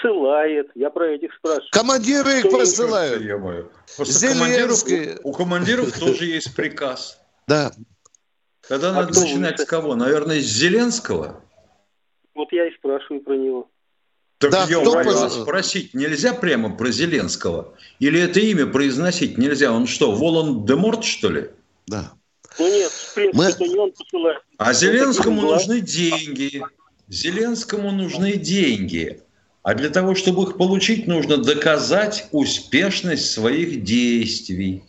[0.00, 0.70] Кто посылает?
[0.74, 1.70] Я про этих спрашиваю.
[1.72, 3.22] Командиры их посылают.
[3.98, 5.18] Зеленский.
[5.22, 7.20] У командиров тоже есть приказ.
[7.46, 7.72] Да.
[8.68, 9.94] Тогда надо начинать с кого?
[9.94, 11.42] Наверное, с Зеленского?
[12.34, 13.68] Вот я и спрашиваю про него.
[14.38, 17.74] Так да, ё а спросить нельзя прямо про Зеленского?
[17.98, 19.70] Или это имя произносить нельзя?
[19.70, 21.50] Он что, Волан-де-Морт, что ли?
[21.86, 22.12] Да.
[22.58, 23.68] Ну нет, в принципе, Мы...
[23.68, 24.42] не он посылает.
[24.56, 26.62] А Зеленскому нужны деньги.
[27.08, 29.22] Зеленскому нужны деньги.
[29.62, 34.82] А для того, чтобы их получить, нужно доказать успешность своих действий.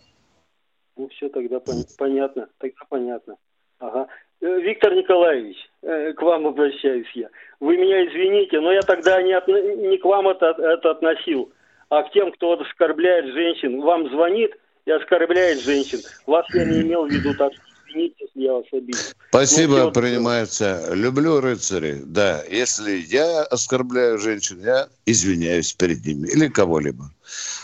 [0.96, 1.60] Ну все, тогда
[1.98, 2.48] понятно.
[2.58, 3.36] Тогда понятно.
[3.80, 4.08] Ага.
[4.42, 7.30] Э, Виктор Николаевич, э, к вам обращаюсь я.
[7.60, 11.52] Вы меня извините, но я тогда не, от, не к вам это, это относил,
[11.90, 13.82] а к тем, кто оскорбляет женщин.
[13.82, 14.56] Вам звонит
[14.86, 16.00] и оскорбляет женщин.
[16.26, 17.52] Вас я не имел в виду, так
[17.92, 19.00] извините, если я вас обидел.
[19.30, 20.94] Спасибо, ну, принимается.
[20.94, 22.02] Люблю рыцарей.
[22.06, 27.12] Да, если я оскорбляю женщин, я извиняюсь перед ними или кого-либо.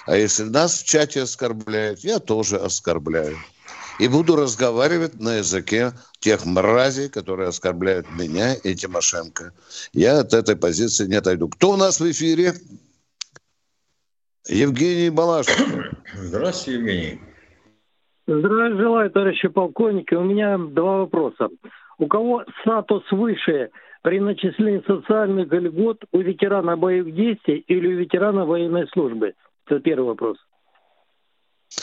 [0.06, 3.38] А если нас в чате оскорбляют, я тоже оскорбляю
[4.00, 9.54] и буду разговаривать на языке тех мразей, которые оскорбляют меня и Тимошенко.
[9.92, 11.50] Я от этой позиции не отойду.
[11.50, 12.54] Кто у нас в эфире?
[14.48, 15.60] Евгений Балашов.
[16.16, 17.27] Здравствуйте, Евгений.
[18.28, 20.14] Здравия желаю, товарищи полковники.
[20.14, 21.48] У меня два вопроса.
[21.98, 23.70] У кого статус выше
[24.02, 29.34] при начислении социальных льгот у ветерана боевых действий или у ветерана военной службы?
[29.66, 30.38] Это первый вопрос.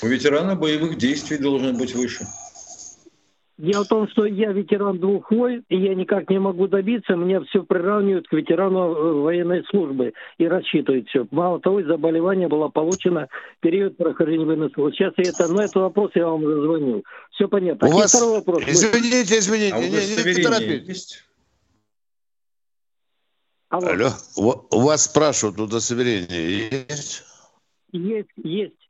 [0.03, 2.25] У ветерана боевых действий должен быть выше.
[3.57, 7.41] Дело в том, что я ветеран двух войн, и я никак не могу добиться, меня
[7.43, 11.25] все приравнивают к ветерану э, военной службы и рассчитывают все.
[11.31, 14.97] Мало того, заболевание было получено в период прохождения военной службы.
[14.97, 17.05] Сейчас я это, на этот вопрос я вам зазвонил.
[17.31, 17.87] Все понятно.
[17.87, 18.11] У и вас...
[18.13, 18.65] второй вопрос.
[18.67, 21.25] Извините, извините, а не, не, не торопитесь.
[23.69, 23.89] Алло.
[23.89, 24.67] Алло.
[24.73, 27.23] У вас спрашивают, удостоверение есть?
[27.93, 28.84] Есть, есть.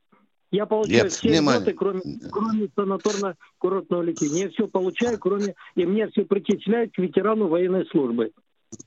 [0.55, 1.61] Я получаю Нет, все внимание.
[1.61, 4.43] льготы, кроме, кроме санаторно-курортного лечения.
[4.43, 5.53] Я все получаю, кроме...
[5.75, 8.31] И мне все причисляют к ветерану военной службы.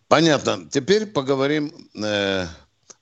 [0.09, 0.67] Понятно.
[0.71, 1.73] Теперь поговорим...
[1.95, 2.47] Э,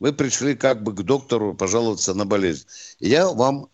[0.00, 2.66] вы пришли как бы к доктору пожаловаться на болезнь.
[2.98, 3.68] Я вам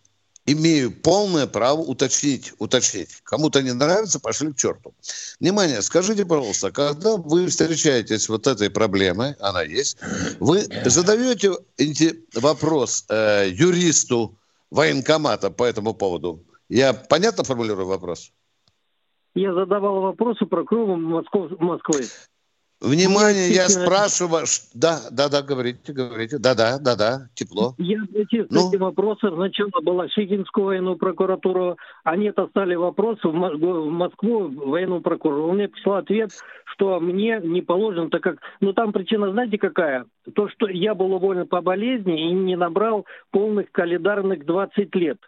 [0.45, 3.21] имею полное право уточнить, уточнить.
[3.23, 4.93] Кому-то не нравится, пошли к черту.
[5.39, 9.97] Внимание, скажите, пожалуйста, когда вы встречаетесь вот этой проблемой, она есть,
[10.39, 11.53] вы задаете
[12.35, 14.37] вопрос э, юристу,
[14.73, 16.43] военкомата по этому поводу.
[16.67, 18.33] Я понятно формулирую вопрос?
[19.35, 21.55] Я задавал вопросы прокурору Москвы.
[21.59, 22.03] Москвы.
[22.83, 27.75] Внимание, я спрашиваю, да, да, да, говорите, говорите, да, да, да, да, тепло.
[27.77, 28.67] Я эти, ну?
[28.67, 35.47] эти вопросы сначала была Шигинскую военную прокуратуру, они отослали вопросы в Москву, в военную прокуратуру.
[35.47, 36.31] Он мне прислал ответ,
[36.73, 40.05] что мне не положено, так как, ну там причина, знаете какая?
[40.35, 45.19] То, что я был уволен по болезни и не набрал полных календарных 20 лет.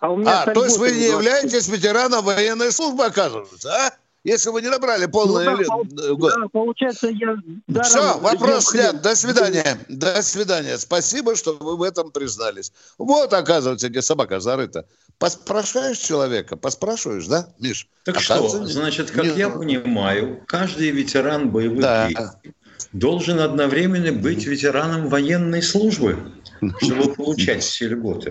[0.00, 4.03] А, у меня а то есть вы не являетесь ветераном военной службы, оказывается, а?
[4.24, 6.18] Если вы не набрали полное ну, да, лет.
[6.18, 7.36] Да, получается, я...
[7.82, 9.02] Все, вопрос снят.
[9.02, 9.78] До свидания.
[9.88, 10.78] До свидания.
[10.78, 12.72] Спасибо, что вы в этом признались.
[12.98, 14.86] Вот, оказывается, где собака зарыта.
[15.18, 16.56] Поспрашиваешь человека?
[16.56, 17.86] Поспрашиваешь, да, Миш?
[18.04, 19.38] Так что, значит, как не...
[19.38, 22.08] я понимаю, каждый ветеран боевых да.
[22.08, 22.54] действий
[22.92, 26.32] должен одновременно быть ветераном военной службы,
[26.80, 28.30] чтобы получать все льготы.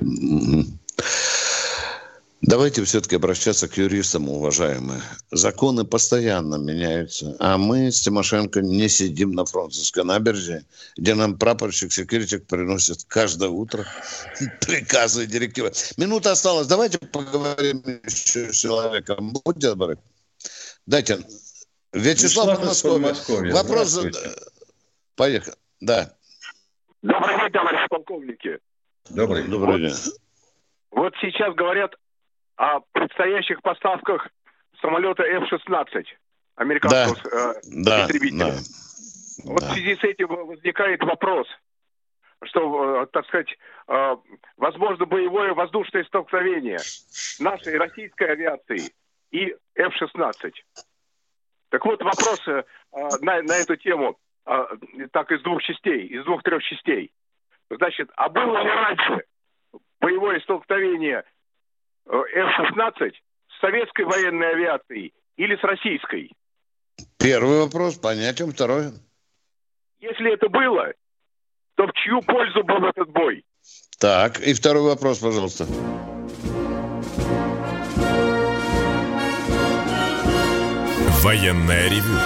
[2.45, 4.99] Давайте все-таки обращаться к юристам, уважаемые.
[5.32, 10.65] Законы постоянно меняются, а мы с Тимошенко не сидим на фронтовской набережной,
[10.97, 13.86] где нам прапорщик, секретик приносит каждое утро
[14.62, 15.71] приказы и директивы.
[15.95, 16.67] Минута осталась.
[16.67, 19.32] Давайте поговорим еще с человеком.
[19.45, 19.97] Будьте добры.
[20.86, 21.19] Дайте.
[21.93, 23.53] Вячеслав, Вячеслав Москве.
[23.53, 24.06] Вопрос.
[25.15, 25.56] Поехали.
[25.79, 26.13] Да.
[27.01, 28.60] Добрый день, товарищи полковники.
[29.10, 29.43] Добрый.
[29.43, 29.95] Добрый день.
[30.91, 31.95] Вот сейчас говорят
[32.55, 34.27] о предстоящих поставках
[34.81, 36.05] самолета F-16
[36.55, 38.51] американского да, э, да, истребителя.
[38.51, 38.53] Да,
[39.45, 39.67] вот да.
[39.67, 41.47] в связи с этим возникает вопрос,
[42.45, 43.55] что, э, так сказать,
[43.87, 44.15] э,
[44.57, 46.79] возможно боевое воздушное столкновение
[47.39, 48.91] нашей российской авиации
[49.31, 50.51] и F-16.
[51.69, 52.63] Так вот, вопрос э,
[53.21, 54.17] на, на эту тему,
[55.13, 57.13] так из двух частей, из двух-трех частей.
[57.69, 59.23] Значит, а было ли раньше
[60.01, 61.23] боевое столкновение
[62.08, 66.32] F-16 с советской военной авиацией или с российской?
[67.18, 68.91] Первый вопрос понятен, второй.
[69.99, 70.91] Если это было,
[71.76, 73.45] то в чью пользу был этот бой?
[73.99, 75.66] Так, и второй вопрос, пожалуйста.
[81.24, 82.20] Военное ревю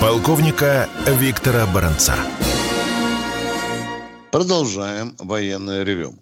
[0.00, 2.14] полковника Виктора Баранца.
[4.30, 6.12] Продолжаем военное ревю.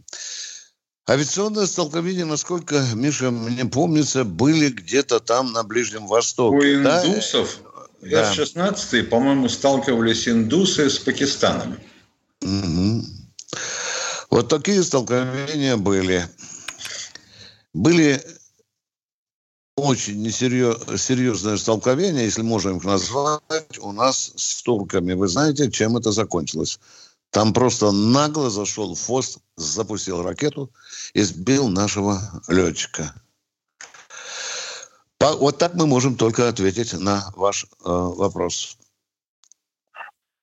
[1.06, 6.56] Авиационные столкновения, насколько, Миша, мне помнится, были где-то там на Ближнем Востоке.
[6.56, 7.58] У индусов
[8.00, 8.30] да?
[8.32, 11.78] F-16, по-моему, сталкивались индусы с Пакистаном.
[12.42, 13.04] Угу.
[14.30, 16.26] Вот такие столкновения были.
[17.74, 18.22] Были
[19.76, 25.12] очень несерьезное столкновение, если можем их назвать, у нас с турками.
[25.12, 26.78] Вы знаете, чем это закончилось?
[27.30, 30.70] Там просто нагло зашел ФОС, запустил ракету
[31.12, 33.12] и сбил нашего летчика.
[35.20, 38.76] Вот так мы можем только ответить на ваш э, вопрос.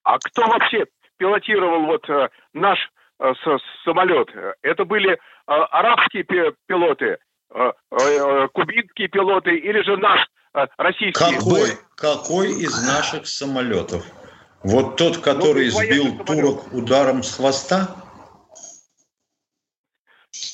[0.04, 0.86] А кто вообще
[1.18, 2.80] пилотировал вот э, наш
[3.20, 4.30] э, с, самолет?
[4.64, 6.24] Это были э, арабские
[6.66, 7.18] пилоты,
[7.54, 11.14] э, э, кубинские пилоты или же наш э, российский?
[11.14, 14.04] Какой, какой из наших самолетов?
[14.64, 18.01] Вот тот, который ну, сбил турок ударом с хвоста?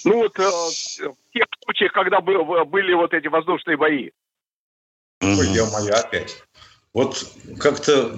[0.05, 4.11] Ну вот э, в тех случаях, когда был, были вот эти воздушные бои.
[5.21, 6.43] Ой, я моя опять.
[6.93, 7.27] Вот
[7.59, 8.17] как-то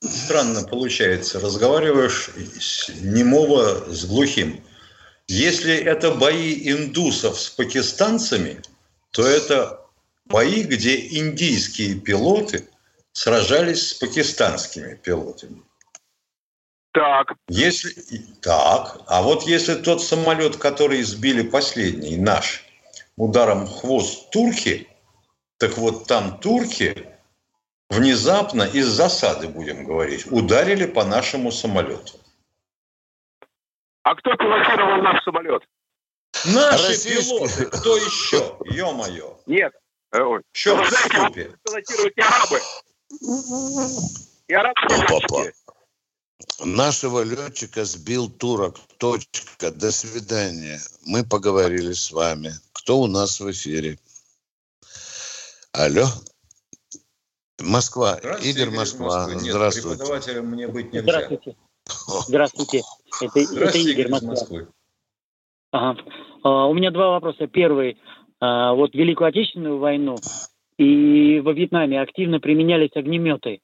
[0.00, 1.40] странно получается.
[1.40, 4.62] Разговариваешь с немого с глухим.
[5.26, 8.60] Если это бои индусов с пакистанцами,
[9.10, 9.86] то это
[10.26, 12.68] бои, где индийские пилоты
[13.12, 15.62] сражались с пакистанскими пилотами.
[16.92, 17.34] Так.
[17.48, 17.90] Если
[18.40, 22.64] так, а вот если тот самолет, который сбили последний, наш,
[23.16, 24.88] ударом в хвост турки,
[25.58, 27.06] так вот там турки
[27.90, 32.18] внезапно из засады, будем говорить, ударили по нашему самолету.
[34.02, 35.62] А кто пилотировал наш самолет?
[36.46, 37.36] Наши Российский.
[37.36, 37.66] пилоты.
[37.66, 38.56] Кто еще?
[38.64, 39.38] Ё-моё.
[39.46, 39.72] Нет.
[40.52, 41.52] Что в ступе?
[41.64, 42.60] Пилотировать арабы.
[44.48, 45.06] И арабские
[46.64, 48.78] Нашего летчика сбил турок.
[48.98, 49.70] Точка.
[49.70, 50.78] До свидания.
[51.06, 52.52] Мы поговорили с вами.
[52.72, 53.98] Кто у нас в эфире?
[55.72, 56.06] Алло.
[57.60, 58.16] Москва.
[58.42, 59.28] Игорь Москва.
[59.30, 59.98] Нет, Здравствуйте.
[59.98, 61.02] Преподавателем мне быть нельзя.
[61.02, 61.56] Здравствуйте.
[62.28, 62.82] Здравствуйте.
[63.20, 64.30] Это, это Игорь Москва.
[64.30, 64.68] Москвы.
[65.72, 66.02] Ага.
[66.42, 67.46] А, у меня два вопроса.
[67.46, 67.98] Первый.
[68.40, 70.16] А, вот Великую Отечественную войну
[70.78, 73.60] и во Вьетнаме активно применялись огнеметы.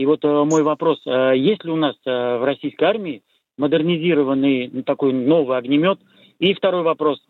[0.00, 0.98] И вот а, мой вопрос.
[1.06, 3.22] А, есть ли у нас а, в российской армии
[3.58, 6.00] модернизированный ну, такой новый огнемет?
[6.38, 7.20] И второй вопрос.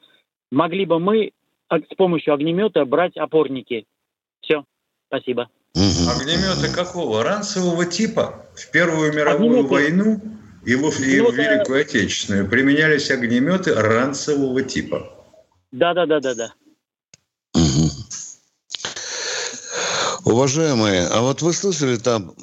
[0.53, 1.33] Могли бы мы
[1.69, 3.87] с помощью огнемета брать опорники?
[4.41, 4.65] Все.
[5.09, 5.49] Спасибо.
[5.75, 7.25] Огнеметы какого?
[7.25, 8.47] Ранцевого типа?
[8.55, 9.75] В Первую мировую Огнеметы.
[9.75, 10.21] войну
[10.65, 15.11] и в, и в Великую Отечественную применялись огнеметы ранцевого типа.
[15.73, 16.53] Да, да, да, да, да.
[20.25, 22.35] Уважаемые, а вот вы слышали там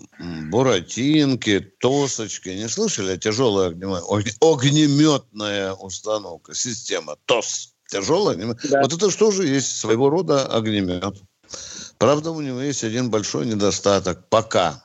[0.50, 3.18] буратинки, тосочки, не слышали?
[3.18, 7.74] Тяжелая огнеметная установка, система ТОС.
[7.90, 8.58] Тяжелая огнемет.
[8.64, 8.82] Да.
[8.82, 11.16] Вот это что же есть своего рода огнемет.
[11.98, 14.28] Правда, у него есть один большой недостаток.
[14.30, 14.84] Пока.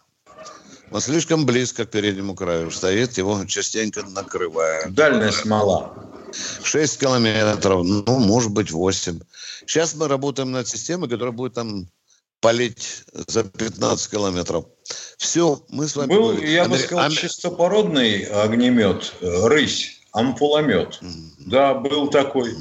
[0.90, 4.94] Он слишком близко к переднему краю стоит, его частенько накрывает.
[4.94, 5.94] Дальность мала.
[6.62, 9.20] 6 километров, ну, может быть, 8.
[9.66, 11.88] Сейчас мы работаем над системой, которая будет там
[12.42, 14.66] палить за 15 километров.
[15.16, 16.10] Все, мы с вами...
[16.10, 17.16] Был, я бы сказал, Амер...
[17.16, 20.98] чистопородный огнемет, э, рысь, ампуломет.
[21.00, 21.46] Mm-hmm.
[21.46, 22.52] Да, был такой.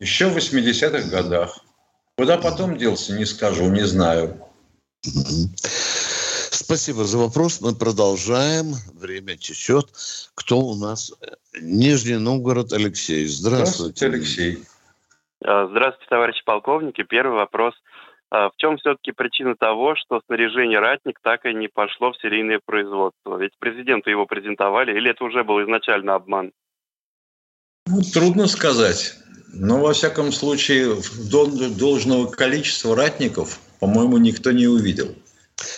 [0.00, 1.58] Еще в 80-х годах.
[2.16, 4.40] Куда потом делся, не скажу, не знаю.
[6.50, 7.60] Спасибо за вопрос.
[7.60, 8.74] Мы продолжаем.
[8.94, 9.86] Время течет.
[10.34, 11.12] Кто у нас?
[11.60, 13.26] Нижний Новгород Алексей.
[13.26, 13.98] Здравствуйте.
[13.98, 14.64] Здравствуйте, Алексей.
[15.44, 17.02] А, здравствуйте, товарищи полковники.
[17.04, 17.74] Первый вопрос.
[18.30, 22.60] А, в чем все-таки причина того, что снаряжение «Ратник» так и не пошло в серийное
[22.64, 23.36] производство?
[23.36, 26.52] Ведь президенту его презентовали, или это уже был изначально обман?
[27.86, 29.14] Ну, трудно сказать.
[29.52, 30.96] Но, во всяком случае,
[31.78, 35.14] должного количества ратников, по-моему, никто не увидел.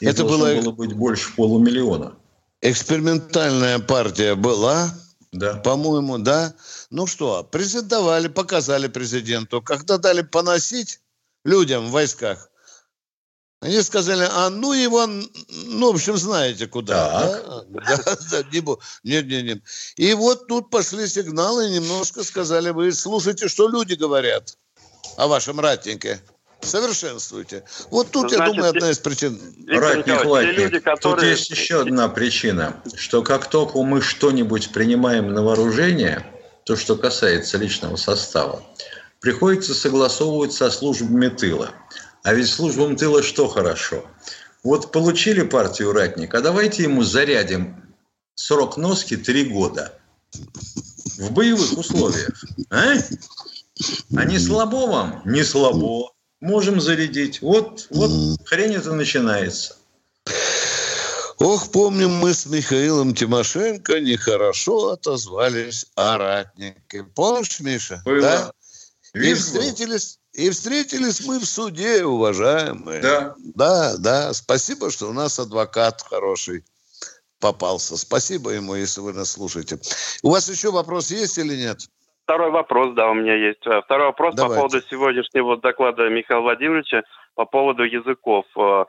[0.00, 0.54] Их Это было...
[0.54, 2.16] было быть больше полумиллиона.
[2.60, 4.88] Экспериментальная партия была,
[5.32, 5.56] да.
[5.56, 6.54] по-моему, да.
[6.90, 9.62] Ну что, презентовали, показали президенту.
[9.62, 11.00] Когда дали поносить
[11.44, 12.50] людям в войсках,
[13.60, 17.64] они сказали, а ну его, ну, в общем, знаете куда.
[17.68, 17.96] Да?
[17.96, 18.62] Да, да, не,
[19.02, 19.58] нет, нет, нет.
[19.96, 24.56] И вот тут пошли сигналы, немножко сказали, вы слушайте, что люди говорят
[25.16, 26.20] о вашем ратнике.
[26.60, 27.64] Совершенствуйте.
[27.90, 29.40] Вот тут, Значит, я думаю, одна из причин.
[29.58, 30.96] Люди, которые...
[31.00, 36.26] Тут есть еще одна причина, что как только мы что-нибудь принимаем на вооружение,
[36.64, 38.62] то, что касается личного состава,
[39.20, 41.70] приходится согласовывать со службами тыла.
[42.22, 44.04] А ведь службам тыла что хорошо?
[44.62, 47.94] Вот получили партию «Ратник», а давайте ему зарядим
[48.34, 49.98] срок носки три года
[51.18, 52.44] в боевых условиях.
[52.70, 52.94] А?
[54.16, 55.22] А не слабо вам?
[55.24, 56.12] Не слабо.
[56.40, 57.42] Можем зарядить.
[57.42, 58.10] Вот, вот
[58.44, 59.76] хрень это начинается.
[61.38, 67.04] Ох, помним мы с Михаилом Тимошенко нехорошо отозвались о ратнике.
[67.14, 68.02] Помнишь, Миша?
[68.04, 68.20] Было.
[68.20, 68.52] Да?
[69.14, 73.00] И встретились, и встретились мы в суде, уважаемые.
[73.00, 73.34] Да.
[73.54, 74.32] Да, да.
[74.34, 76.64] Спасибо, что у нас адвокат хороший
[77.40, 77.96] попался.
[77.96, 79.76] Спасибо ему, если вы нас слушаете.
[80.22, 81.78] У вас еще вопрос есть или нет?
[82.24, 83.66] Второй вопрос, да, у меня есть.
[83.66, 84.54] Э, второй вопрос Давайте.
[84.54, 87.02] по поводу сегодняшнего доклада Михаила Владимировича
[87.34, 88.44] по поводу языков.
[88.54, 88.84] Э,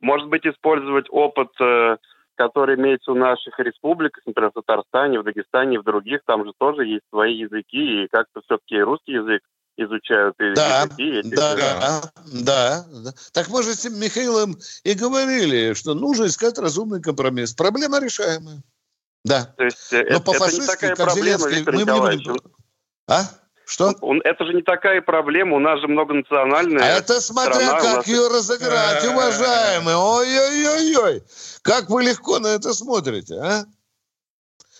[0.00, 1.96] может быть, использовать опыт, э,
[2.36, 6.86] который имеется у наших республик, например, в Татарстане, в Дагестане, в других, там же тоже
[6.86, 9.42] есть свои языки, и как-то все-таки русский язык
[9.76, 11.18] изучают и да, языки.
[11.20, 13.14] Эти да, да, да, да.
[13.32, 17.54] Так мы же с Михаилом и говорили, что нужно искать разумный компромисс.
[17.54, 18.62] Проблема решаемая.
[19.24, 19.44] Да.
[19.56, 22.26] То есть Но это, по это не такая проблема, Виктор мы Николаевич.
[22.26, 22.40] Будем...
[23.08, 23.24] А?
[23.66, 23.94] Что?
[24.02, 27.96] Он, это же не такая проблема, у нас же многонациональная А это смотря страна, как
[27.96, 28.06] нас...
[28.06, 29.96] ее разыграть, уважаемые.
[29.96, 31.22] Ой-ой-ой-ой.
[31.62, 33.64] Как вы легко на это смотрите, а?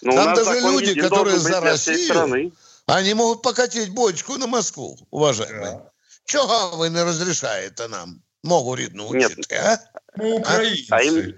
[0.03, 2.53] Ну, Там даже люди, которые за Россию,
[2.87, 5.72] они могут покатить бочку на Москву, уважаемые.
[5.72, 5.91] Да.
[6.26, 8.22] Чего вы не разрешаете нам?
[8.43, 9.78] Могу рідну учити, а?
[10.16, 10.87] Мы украинцы.
[10.91, 11.35] А им,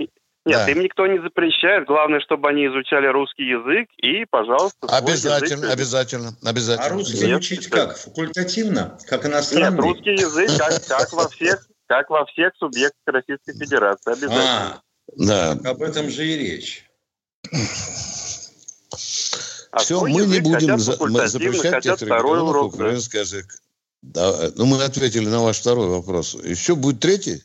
[0.46, 0.70] нет, да.
[0.70, 1.86] им никто не запрещает.
[1.86, 5.72] Главное, чтобы они изучали русский язык и, пожалуйста, Обязательно, язык.
[5.72, 6.86] обязательно, обязательно.
[6.86, 7.96] А русский Нет, учить как?
[7.96, 8.96] Факультативно?
[9.08, 9.70] Как иностранный?
[9.70, 14.12] Нет, русский язык как, как, во, всех, как во всех субъектах Российской Федерации.
[14.12, 14.74] Обязательно.
[14.74, 14.82] А,
[15.16, 15.70] да.
[15.70, 16.84] об этом же и речь.
[19.70, 20.92] А Все, мы не будем за,
[21.26, 23.46] запрещать тех регионов украинский язык.
[24.02, 26.34] Да, ну, мы ответили на ваш второй вопрос.
[26.34, 27.42] Еще будет третий?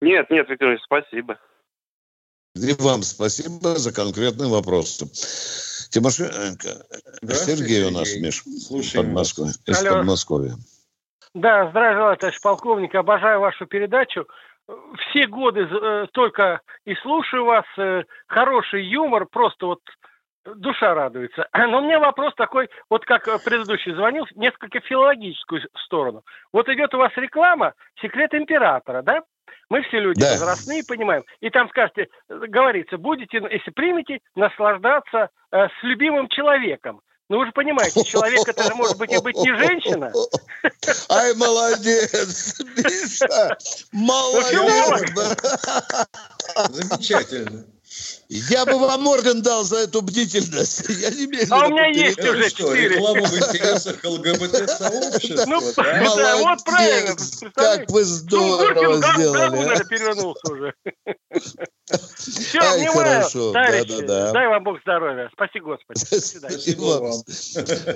[0.00, 1.38] Нет, нет, Виктор спасибо.
[2.56, 4.96] И вам спасибо за конкретный вопрос.
[5.90, 6.86] Тимошенко.
[7.22, 9.98] Сергей у нас, Миш, Слушаем Подмосковье, из Алло.
[9.98, 10.54] Подмосковья.
[11.34, 12.94] Да, здравия товарищ полковник.
[12.94, 14.26] Обожаю вашу передачу.
[14.98, 17.64] Все годы э, только и слушаю вас.
[17.76, 19.80] Э, хороший юмор, просто вот
[20.54, 21.48] душа радуется.
[21.52, 26.22] Но у меня вопрос такой, вот как предыдущий звонил, несколько филологическую сторону.
[26.52, 29.22] Вот идет у вас реклама «Секрет императора», да?
[29.68, 30.32] Мы все люди да.
[30.32, 31.24] возрастные, понимаем.
[31.40, 37.00] И там скажете, говорится, будете, если примете, наслаждаться э, с любимым человеком.
[37.28, 40.12] Ну, вы же понимаете, человек это же может быть и быть не женщина.
[41.10, 43.56] Ай, молодец, Миша!
[43.90, 45.12] Молодец!
[46.70, 47.64] Замечательно.
[48.28, 50.88] Я бы вам орден дал за эту бдительность.
[50.88, 52.88] Я не А у меня есть уже четыре.
[52.88, 55.44] Рекламу в интересах ЛГБТ-сообщества.
[55.46, 55.60] Ну,
[56.16, 57.16] да, вот правильно.
[57.54, 59.88] Как вы здорово сделали.
[59.88, 60.74] перевернулся уже.
[62.16, 63.24] Все, внимаю.
[63.30, 65.30] Товарищи, дай вам Бог здоровья.
[65.32, 65.98] Спасибо, Господи.
[65.98, 67.12] Спасибо вам.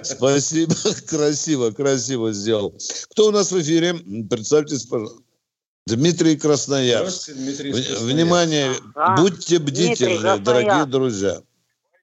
[0.05, 0.75] Спасибо.
[1.09, 2.79] Красиво, красиво сделал.
[3.11, 3.95] Кто у нас в эфире?
[4.29, 5.30] Представьтесь, пожалуйста.
[5.91, 7.33] Дмитрий Красноярск.
[7.35, 8.05] Дмитрий Красноярск.
[8.05, 11.41] Внимание, а, будьте бдительны, дорогие друзья.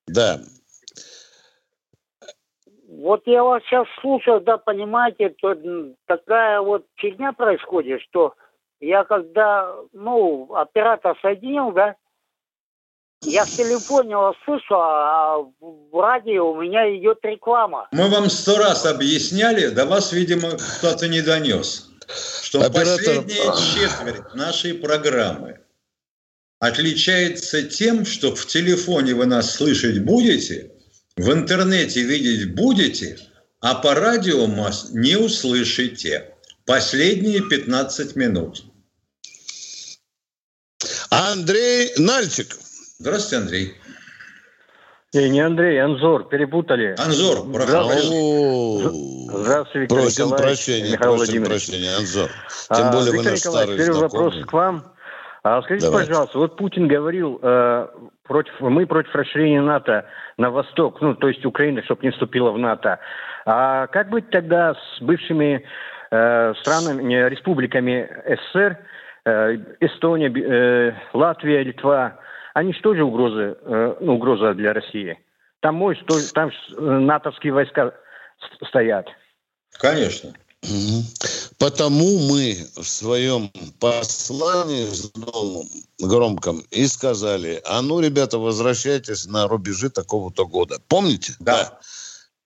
[0.07, 0.41] Да.
[2.88, 5.55] Вот я вас сейчас слушаю, да, понимаете, то
[6.07, 8.33] такая вот фигня происходит, что
[8.79, 11.95] я когда, ну, оператор соединил, да,
[13.23, 17.88] я в телефоне вас слышу, а в радио у меня идет реклама.
[17.91, 21.86] Мы вам сто раз объясняли, до вас, видимо, кто-то не донес
[22.43, 22.97] что Оператор...
[22.97, 25.60] последняя четверть нашей программы
[26.60, 30.72] отличается тем, что в телефоне вы нас слышать будете,
[31.16, 33.20] в интернете видеть будете,
[33.60, 36.34] а по радио нас не услышите.
[36.66, 38.66] Последние 15 минут.
[41.10, 42.58] Андрей Нальчик.
[42.99, 43.76] Здравствуйте, Андрей.
[45.14, 46.93] Не, не Андрей, Анзор, перепутали.
[46.97, 48.89] Анзор, Здравствуйте,
[49.30, 51.68] Здравствуйте Виктор просим Николаевич, прощения, Михаил просим Владимирович.
[51.68, 52.30] прощения, Анзор.
[52.76, 54.26] Тем а, более Виктор вы наш Николаевич, старый первый знакомый.
[54.26, 54.84] вопрос к вам.
[55.43, 56.10] А скажите, Давайте.
[56.10, 57.88] пожалуйста, вот Путин говорил, э,
[58.24, 60.05] против, мы против расширения НАТО
[60.38, 62.99] на восток, ну, то есть Украины, чтобы не вступила в НАТО.
[63.45, 65.64] А как быть тогда с бывшими
[66.12, 68.78] э, странами, республиками СССР,
[69.26, 72.20] э, Эстония, э, Латвия, Литва?
[72.58, 75.16] Они же тоже угрозы, э, ну, угроза для России.
[75.60, 75.95] Там, мой,
[76.34, 77.93] там э, натовские войска
[78.68, 79.05] стоят.
[79.74, 80.34] Конечно.
[81.60, 85.68] Потому мы в своем послании новом,
[85.99, 90.80] громком и сказали, а ну, ребята, возвращайтесь на рубежи такого-то года.
[90.88, 91.34] Помните?
[91.39, 91.64] Да.
[91.64, 91.80] да.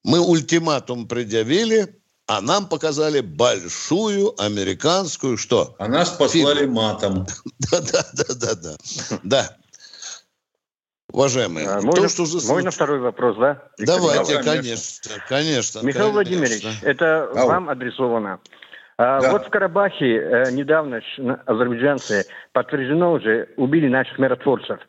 [0.03, 5.73] Мы ультиматум предъявили, а нам показали большую американскую что?
[5.79, 6.73] А нас послали Фильм.
[6.73, 7.25] матом.
[7.71, 8.75] Да-да-да-да-да.
[9.23, 9.57] Да.
[11.11, 12.47] Уважаемые, а, можно, то, что уже...
[12.47, 13.61] можно второй вопрос, да?
[13.77, 14.65] Виктор Давайте, Николаевич?
[14.65, 15.79] конечно, конечно.
[15.79, 16.13] Михаил конечно.
[16.13, 17.47] Владимирович, это Ау.
[17.47, 18.39] вам адресовано.
[18.97, 19.31] А, да.
[19.31, 21.01] Вот в Карабахе э, недавно
[21.45, 24.79] азербайджанцы подтверждено уже убили наших миротворцев.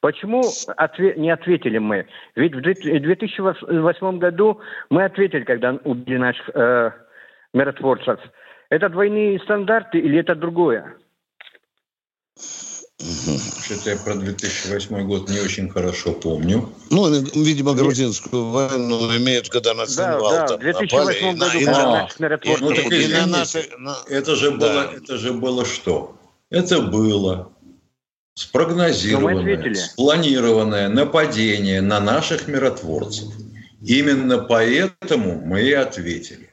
[0.00, 0.42] Почему
[0.76, 2.06] отве- не ответили мы?
[2.36, 4.60] Ведь в 2008 году
[4.90, 6.90] мы ответили, когда убили наших э,
[7.54, 8.20] миротворцев.
[8.68, 10.96] Это двойные стандарты или это другое?
[13.64, 16.72] Что-то я про 2008 год не очень хорошо помню.
[16.90, 22.08] Ну, видимо, грузинскую войну имеют, когда на Цинвал да, да, в 2008 году, и, когда
[22.18, 23.96] на, и, ну, так, и на наши, на...
[24.08, 24.56] Это, же да.
[24.56, 26.16] было, это же было что?
[26.50, 27.52] Это было
[28.34, 33.32] спрогнозированное, спланированное нападение на наших миротворцев.
[33.84, 36.50] Именно поэтому мы и ответили.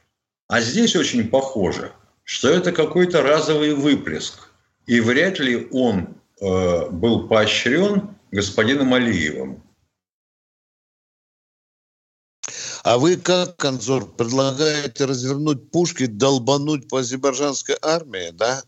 [0.48, 1.92] А здесь очень похоже,
[2.24, 4.48] что это какой-то разовый выплеск.
[4.86, 9.62] И вряд ли он Э, был поощрен господином Алиевым.
[12.82, 18.62] А вы как, Конзор, предлагаете развернуть пушки, долбануть по азербайджанской армии, да?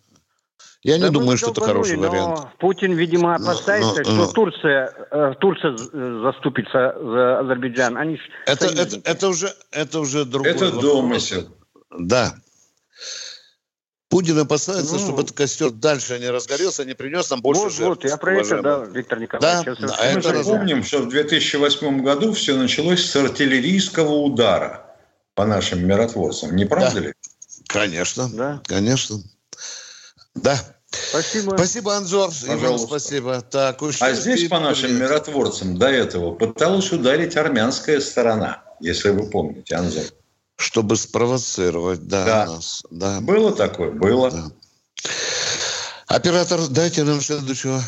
[0.83, 2.49] Я да не думаю, что это хороший вариант.
[2.59, 7.97] Путин, видимо, опасается, но, но, что Турция, э, Турция заступится за Азербайджан.
[7.97, 10.83] Они это, это, это, уже, это уже другой Это вопрос.
[10.83, 11.49] домысел.
[11.97, 12.35] Да.
[14.13, 18.03] Путин опасается, ну, чтобы этот костер дальше не разгорелся, не принес нам больше вот, жертв.
[18.03, 19.79] Вот, я про это, да, Виктор Николаевич.
[19.81, 24.85] Да, да, Мы же помним, что в 2008 году все началось с артиллерийского удара
[25.35, 26.55] по нашим миротворцам.
[26.55, 27.01] Не правда да.
[27.01, 27.15] ли?
[27.69, 28.61] Конечно, да.
[28.67, 29.17] конечно.
[30.35, 30.59] Да.
[30.91, 31.55] Спасибо.
[31.57, 32.31] Спасибо, Анзор.
[32.47, 32.89] Пожалуйста.
[32.89, 33.41] Спасибо.
[33.41, 39.75] Так, а здесь по нашим миротворцам до этого пыталась ударить армянская сторона, если вы помните,
[39.75, 40.05] Анзор
[40.63, 42.47] чтобы спровоцировать да, да.
[42.47, 42.85] нас.
[42.91, 43.21] Да.
[43.21, 43.91] Было такое?
[43.91, 44.31] Было.
[44.31, 44.53] Да.
[46.07, 47.83] Оператор, дайте нам следующего.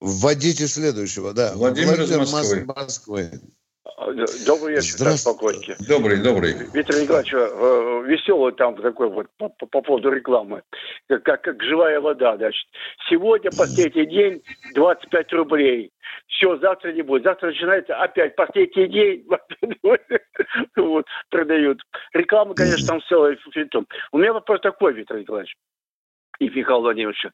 [0.00, 1.54] Вводите следующего, да.
[1.54, 2.64] Владимир, Владимир из Москвы.
[2.66, 3.40] Москвы.
[4.46, 5.76] Добрый вечер, Здравствуйте.
[5.86, 6.54] Добрый, добрый.
[6.72, 10.62] Виктор Николаевич, э, веселый там такой вот по, по, по поводу рекламы,
[11.06, 12.66] как, как живая вода, значит.
[13.10, 14.42] Сегодня последний день
[14.74, 15.90] 25 рублей.
[16.28, 17.24] Все, завтра не будет.
[17.24, 19.26] Завтра начинается опять последний день.
[20.76, 21.82] вот, продают.
[22.14, 23.86] Реклама, конечно, там целая фитом.
[24.12, 25.54] У меня вопрос такой, Виктор Николаевич
[26.40, 27.26] и Михаил Владимирович.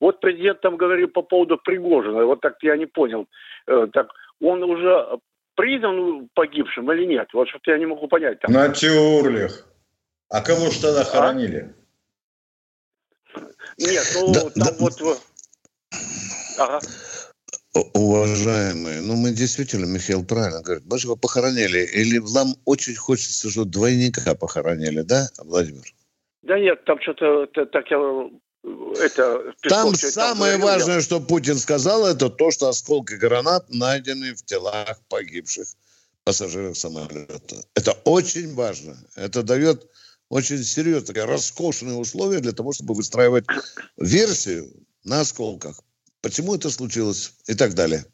[0.00, 2.24] Вот президент там говорил по поводу Пригожина.
[2.24, 3.26] Вот так я не понял.
[3.66, 4.08] Э, так
[4.40, 5.18] он уже
[5.56, 7.28] признан погибшим или нет?
[7.32, 8.40] Вот что-то я не могу понять.
[8.40, 8.52] Там.
[8.52, 9.66] На тюрлях.
[10.28, 11.04] А кого же тогда а?
[11.04, 11.74] хоронили?
[13.78, 14.72] Нет, ну да, там да.
[14.78, 15.22] вот...
[16.58, 16.80] Ага.
[17.92, 23.50] Уважаемые, ну мы действительно, Михаил правильно говорит, мы же его похоронили, или вам очень хочется,
[23.50, 25.84] что двойника похоронили, да, Владимир?
[26.42, 27.98] Да нет, там что-то так я
[28.98, 29.52] это...
[29.62, 35.00] Там самое там важное, что Путин сказал, это то, что осколки гранат найдены в телах
[35.08, 35.68] погибших
[36.24, 37.64] пассажиров самолета.
[37.74, 38.96] Это очень важно.
[39.14, 39.88] Это дает
[40.28, 43.44] очень серьезные, роскошные условия для того, чтобы выстраивать
[43.96, 44.72] версию
[45.04, 45.80] на осколках.
[46.20, 48.04] Почему это случилось и так далее.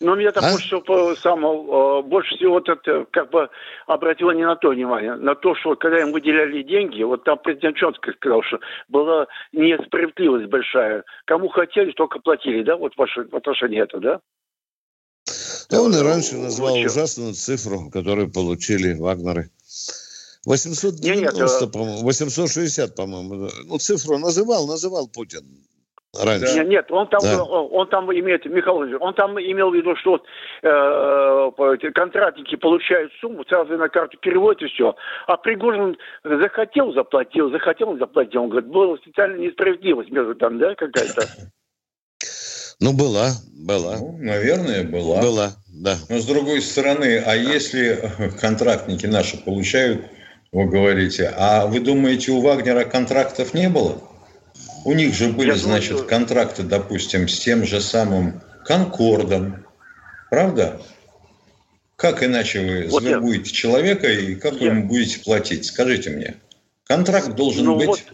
[0.00, 0.52] Но меня так а?
[0.52, 3.50] больше всего, самого, больше всего вот это как бы
[3.86, 7.76] обратило не на то внимание, на то, что когда им выделяли деньги, вот там президент
[7.76, 11.04] Чонский сказал, что была несправедливость большая.
[11.26, 14.20] Кому хотели, только платили, да, вот в отношении этого, да?
[15.68, 16.86] Да он и раньше назвал Лучше.
[16.86, 19.50] ужасную цифру, которую получили Вагнеры.
[20.46, 23.50] 890, по-моему, 860, по-моему.
[23.66, 25.44] Ну, цифру называл, называл Путин
[26.18, 26.54] раньше.
[26.54, 27.42] Нет, нет, он там, да.
[27.42, 30.22] он, он там имеет, Михаил он там имел в виду, что
[30.62, 34.94] э, контрактники получают сумму, сразу на карту переводят и все.
[35.26, 38.42] А Пригожин захотел, заплатил, захотел, заплатил.
[38.42, 41.22] Он говорит, была специальная несправедливость между там, да, какая-то.
[42.82, 43.98] Ну, была, была.
[43.98, 45.20] Ну, наверное, была.
[45.20, 45.96] Была, да.
[46.08, 50.06] Но с другой стороны, а если контрактники наши получают,
[50.50, 54.00] вы говорите, а вы думаете, у Вагнера контрактов не было?
[54.84, 59.66] У них же были, Я значит, думаю, контракты, допустим, с тем же самым Конкордом.
[60.30, 60.80] Правда?
[61.96, 63.54] Как иначе вы вот завербуете я...
[63.54, 64.58] человека и как я...
[64.58, 65.66] вы ему будете платить?
[65.66, 66.36] Скажите мне.
[66.84, 68.04] Контракт должен ну, быть...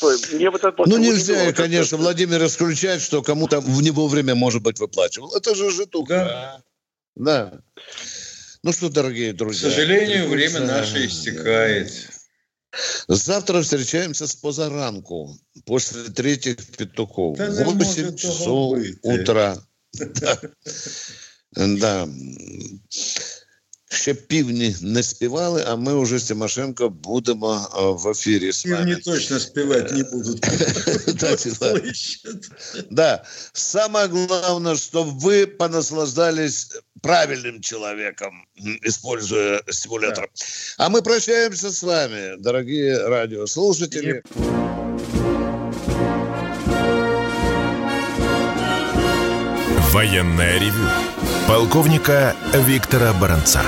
[0.00, 0.28] Вот...
[0.32, 2.04] Мне вот это ну, нельзя, конечно, это...
[2.04, 5.34] Владимир исключает, что кому-то в него время, может быть, выплачивал.
[5.34, 6.62] Это же житуха.
[7.16, 7.50] Да.
[7.50, 7.60] да.
[8.62, 9.68] Ну что, дорогие друзья.
[9.68, 12.10] К сожалению, время наше истекает.
[13.07, 17.37] Завтра встречаемся с позаранку, после третьих петухов.
[17.37, 19.57] Да 8 часов утра.
[19.93, 20.37] Да.
[21.55, 22.07] да.
[23.89, 27.69] ще півні не співали, а ми уже з Тимошенко будемо
[28.03, 28.77] в ефірі з вами.
[28.77, 30.45] Півні точно співати не будуть.
[32.91, 33.23] Да.
[33.53, 36.71] Самое главное, чтобы вы понаслаждались
[37.02, 38.46] правильным человеком,
[38.82, 40.28] используя стимулятор.
[40.78, 44.22] А мы прощаемся с вами, дорогие радиослушатели.
[49.92, 50.88] Военная ревю.
[51.48, 53.62] Полковника Виктора Баранца.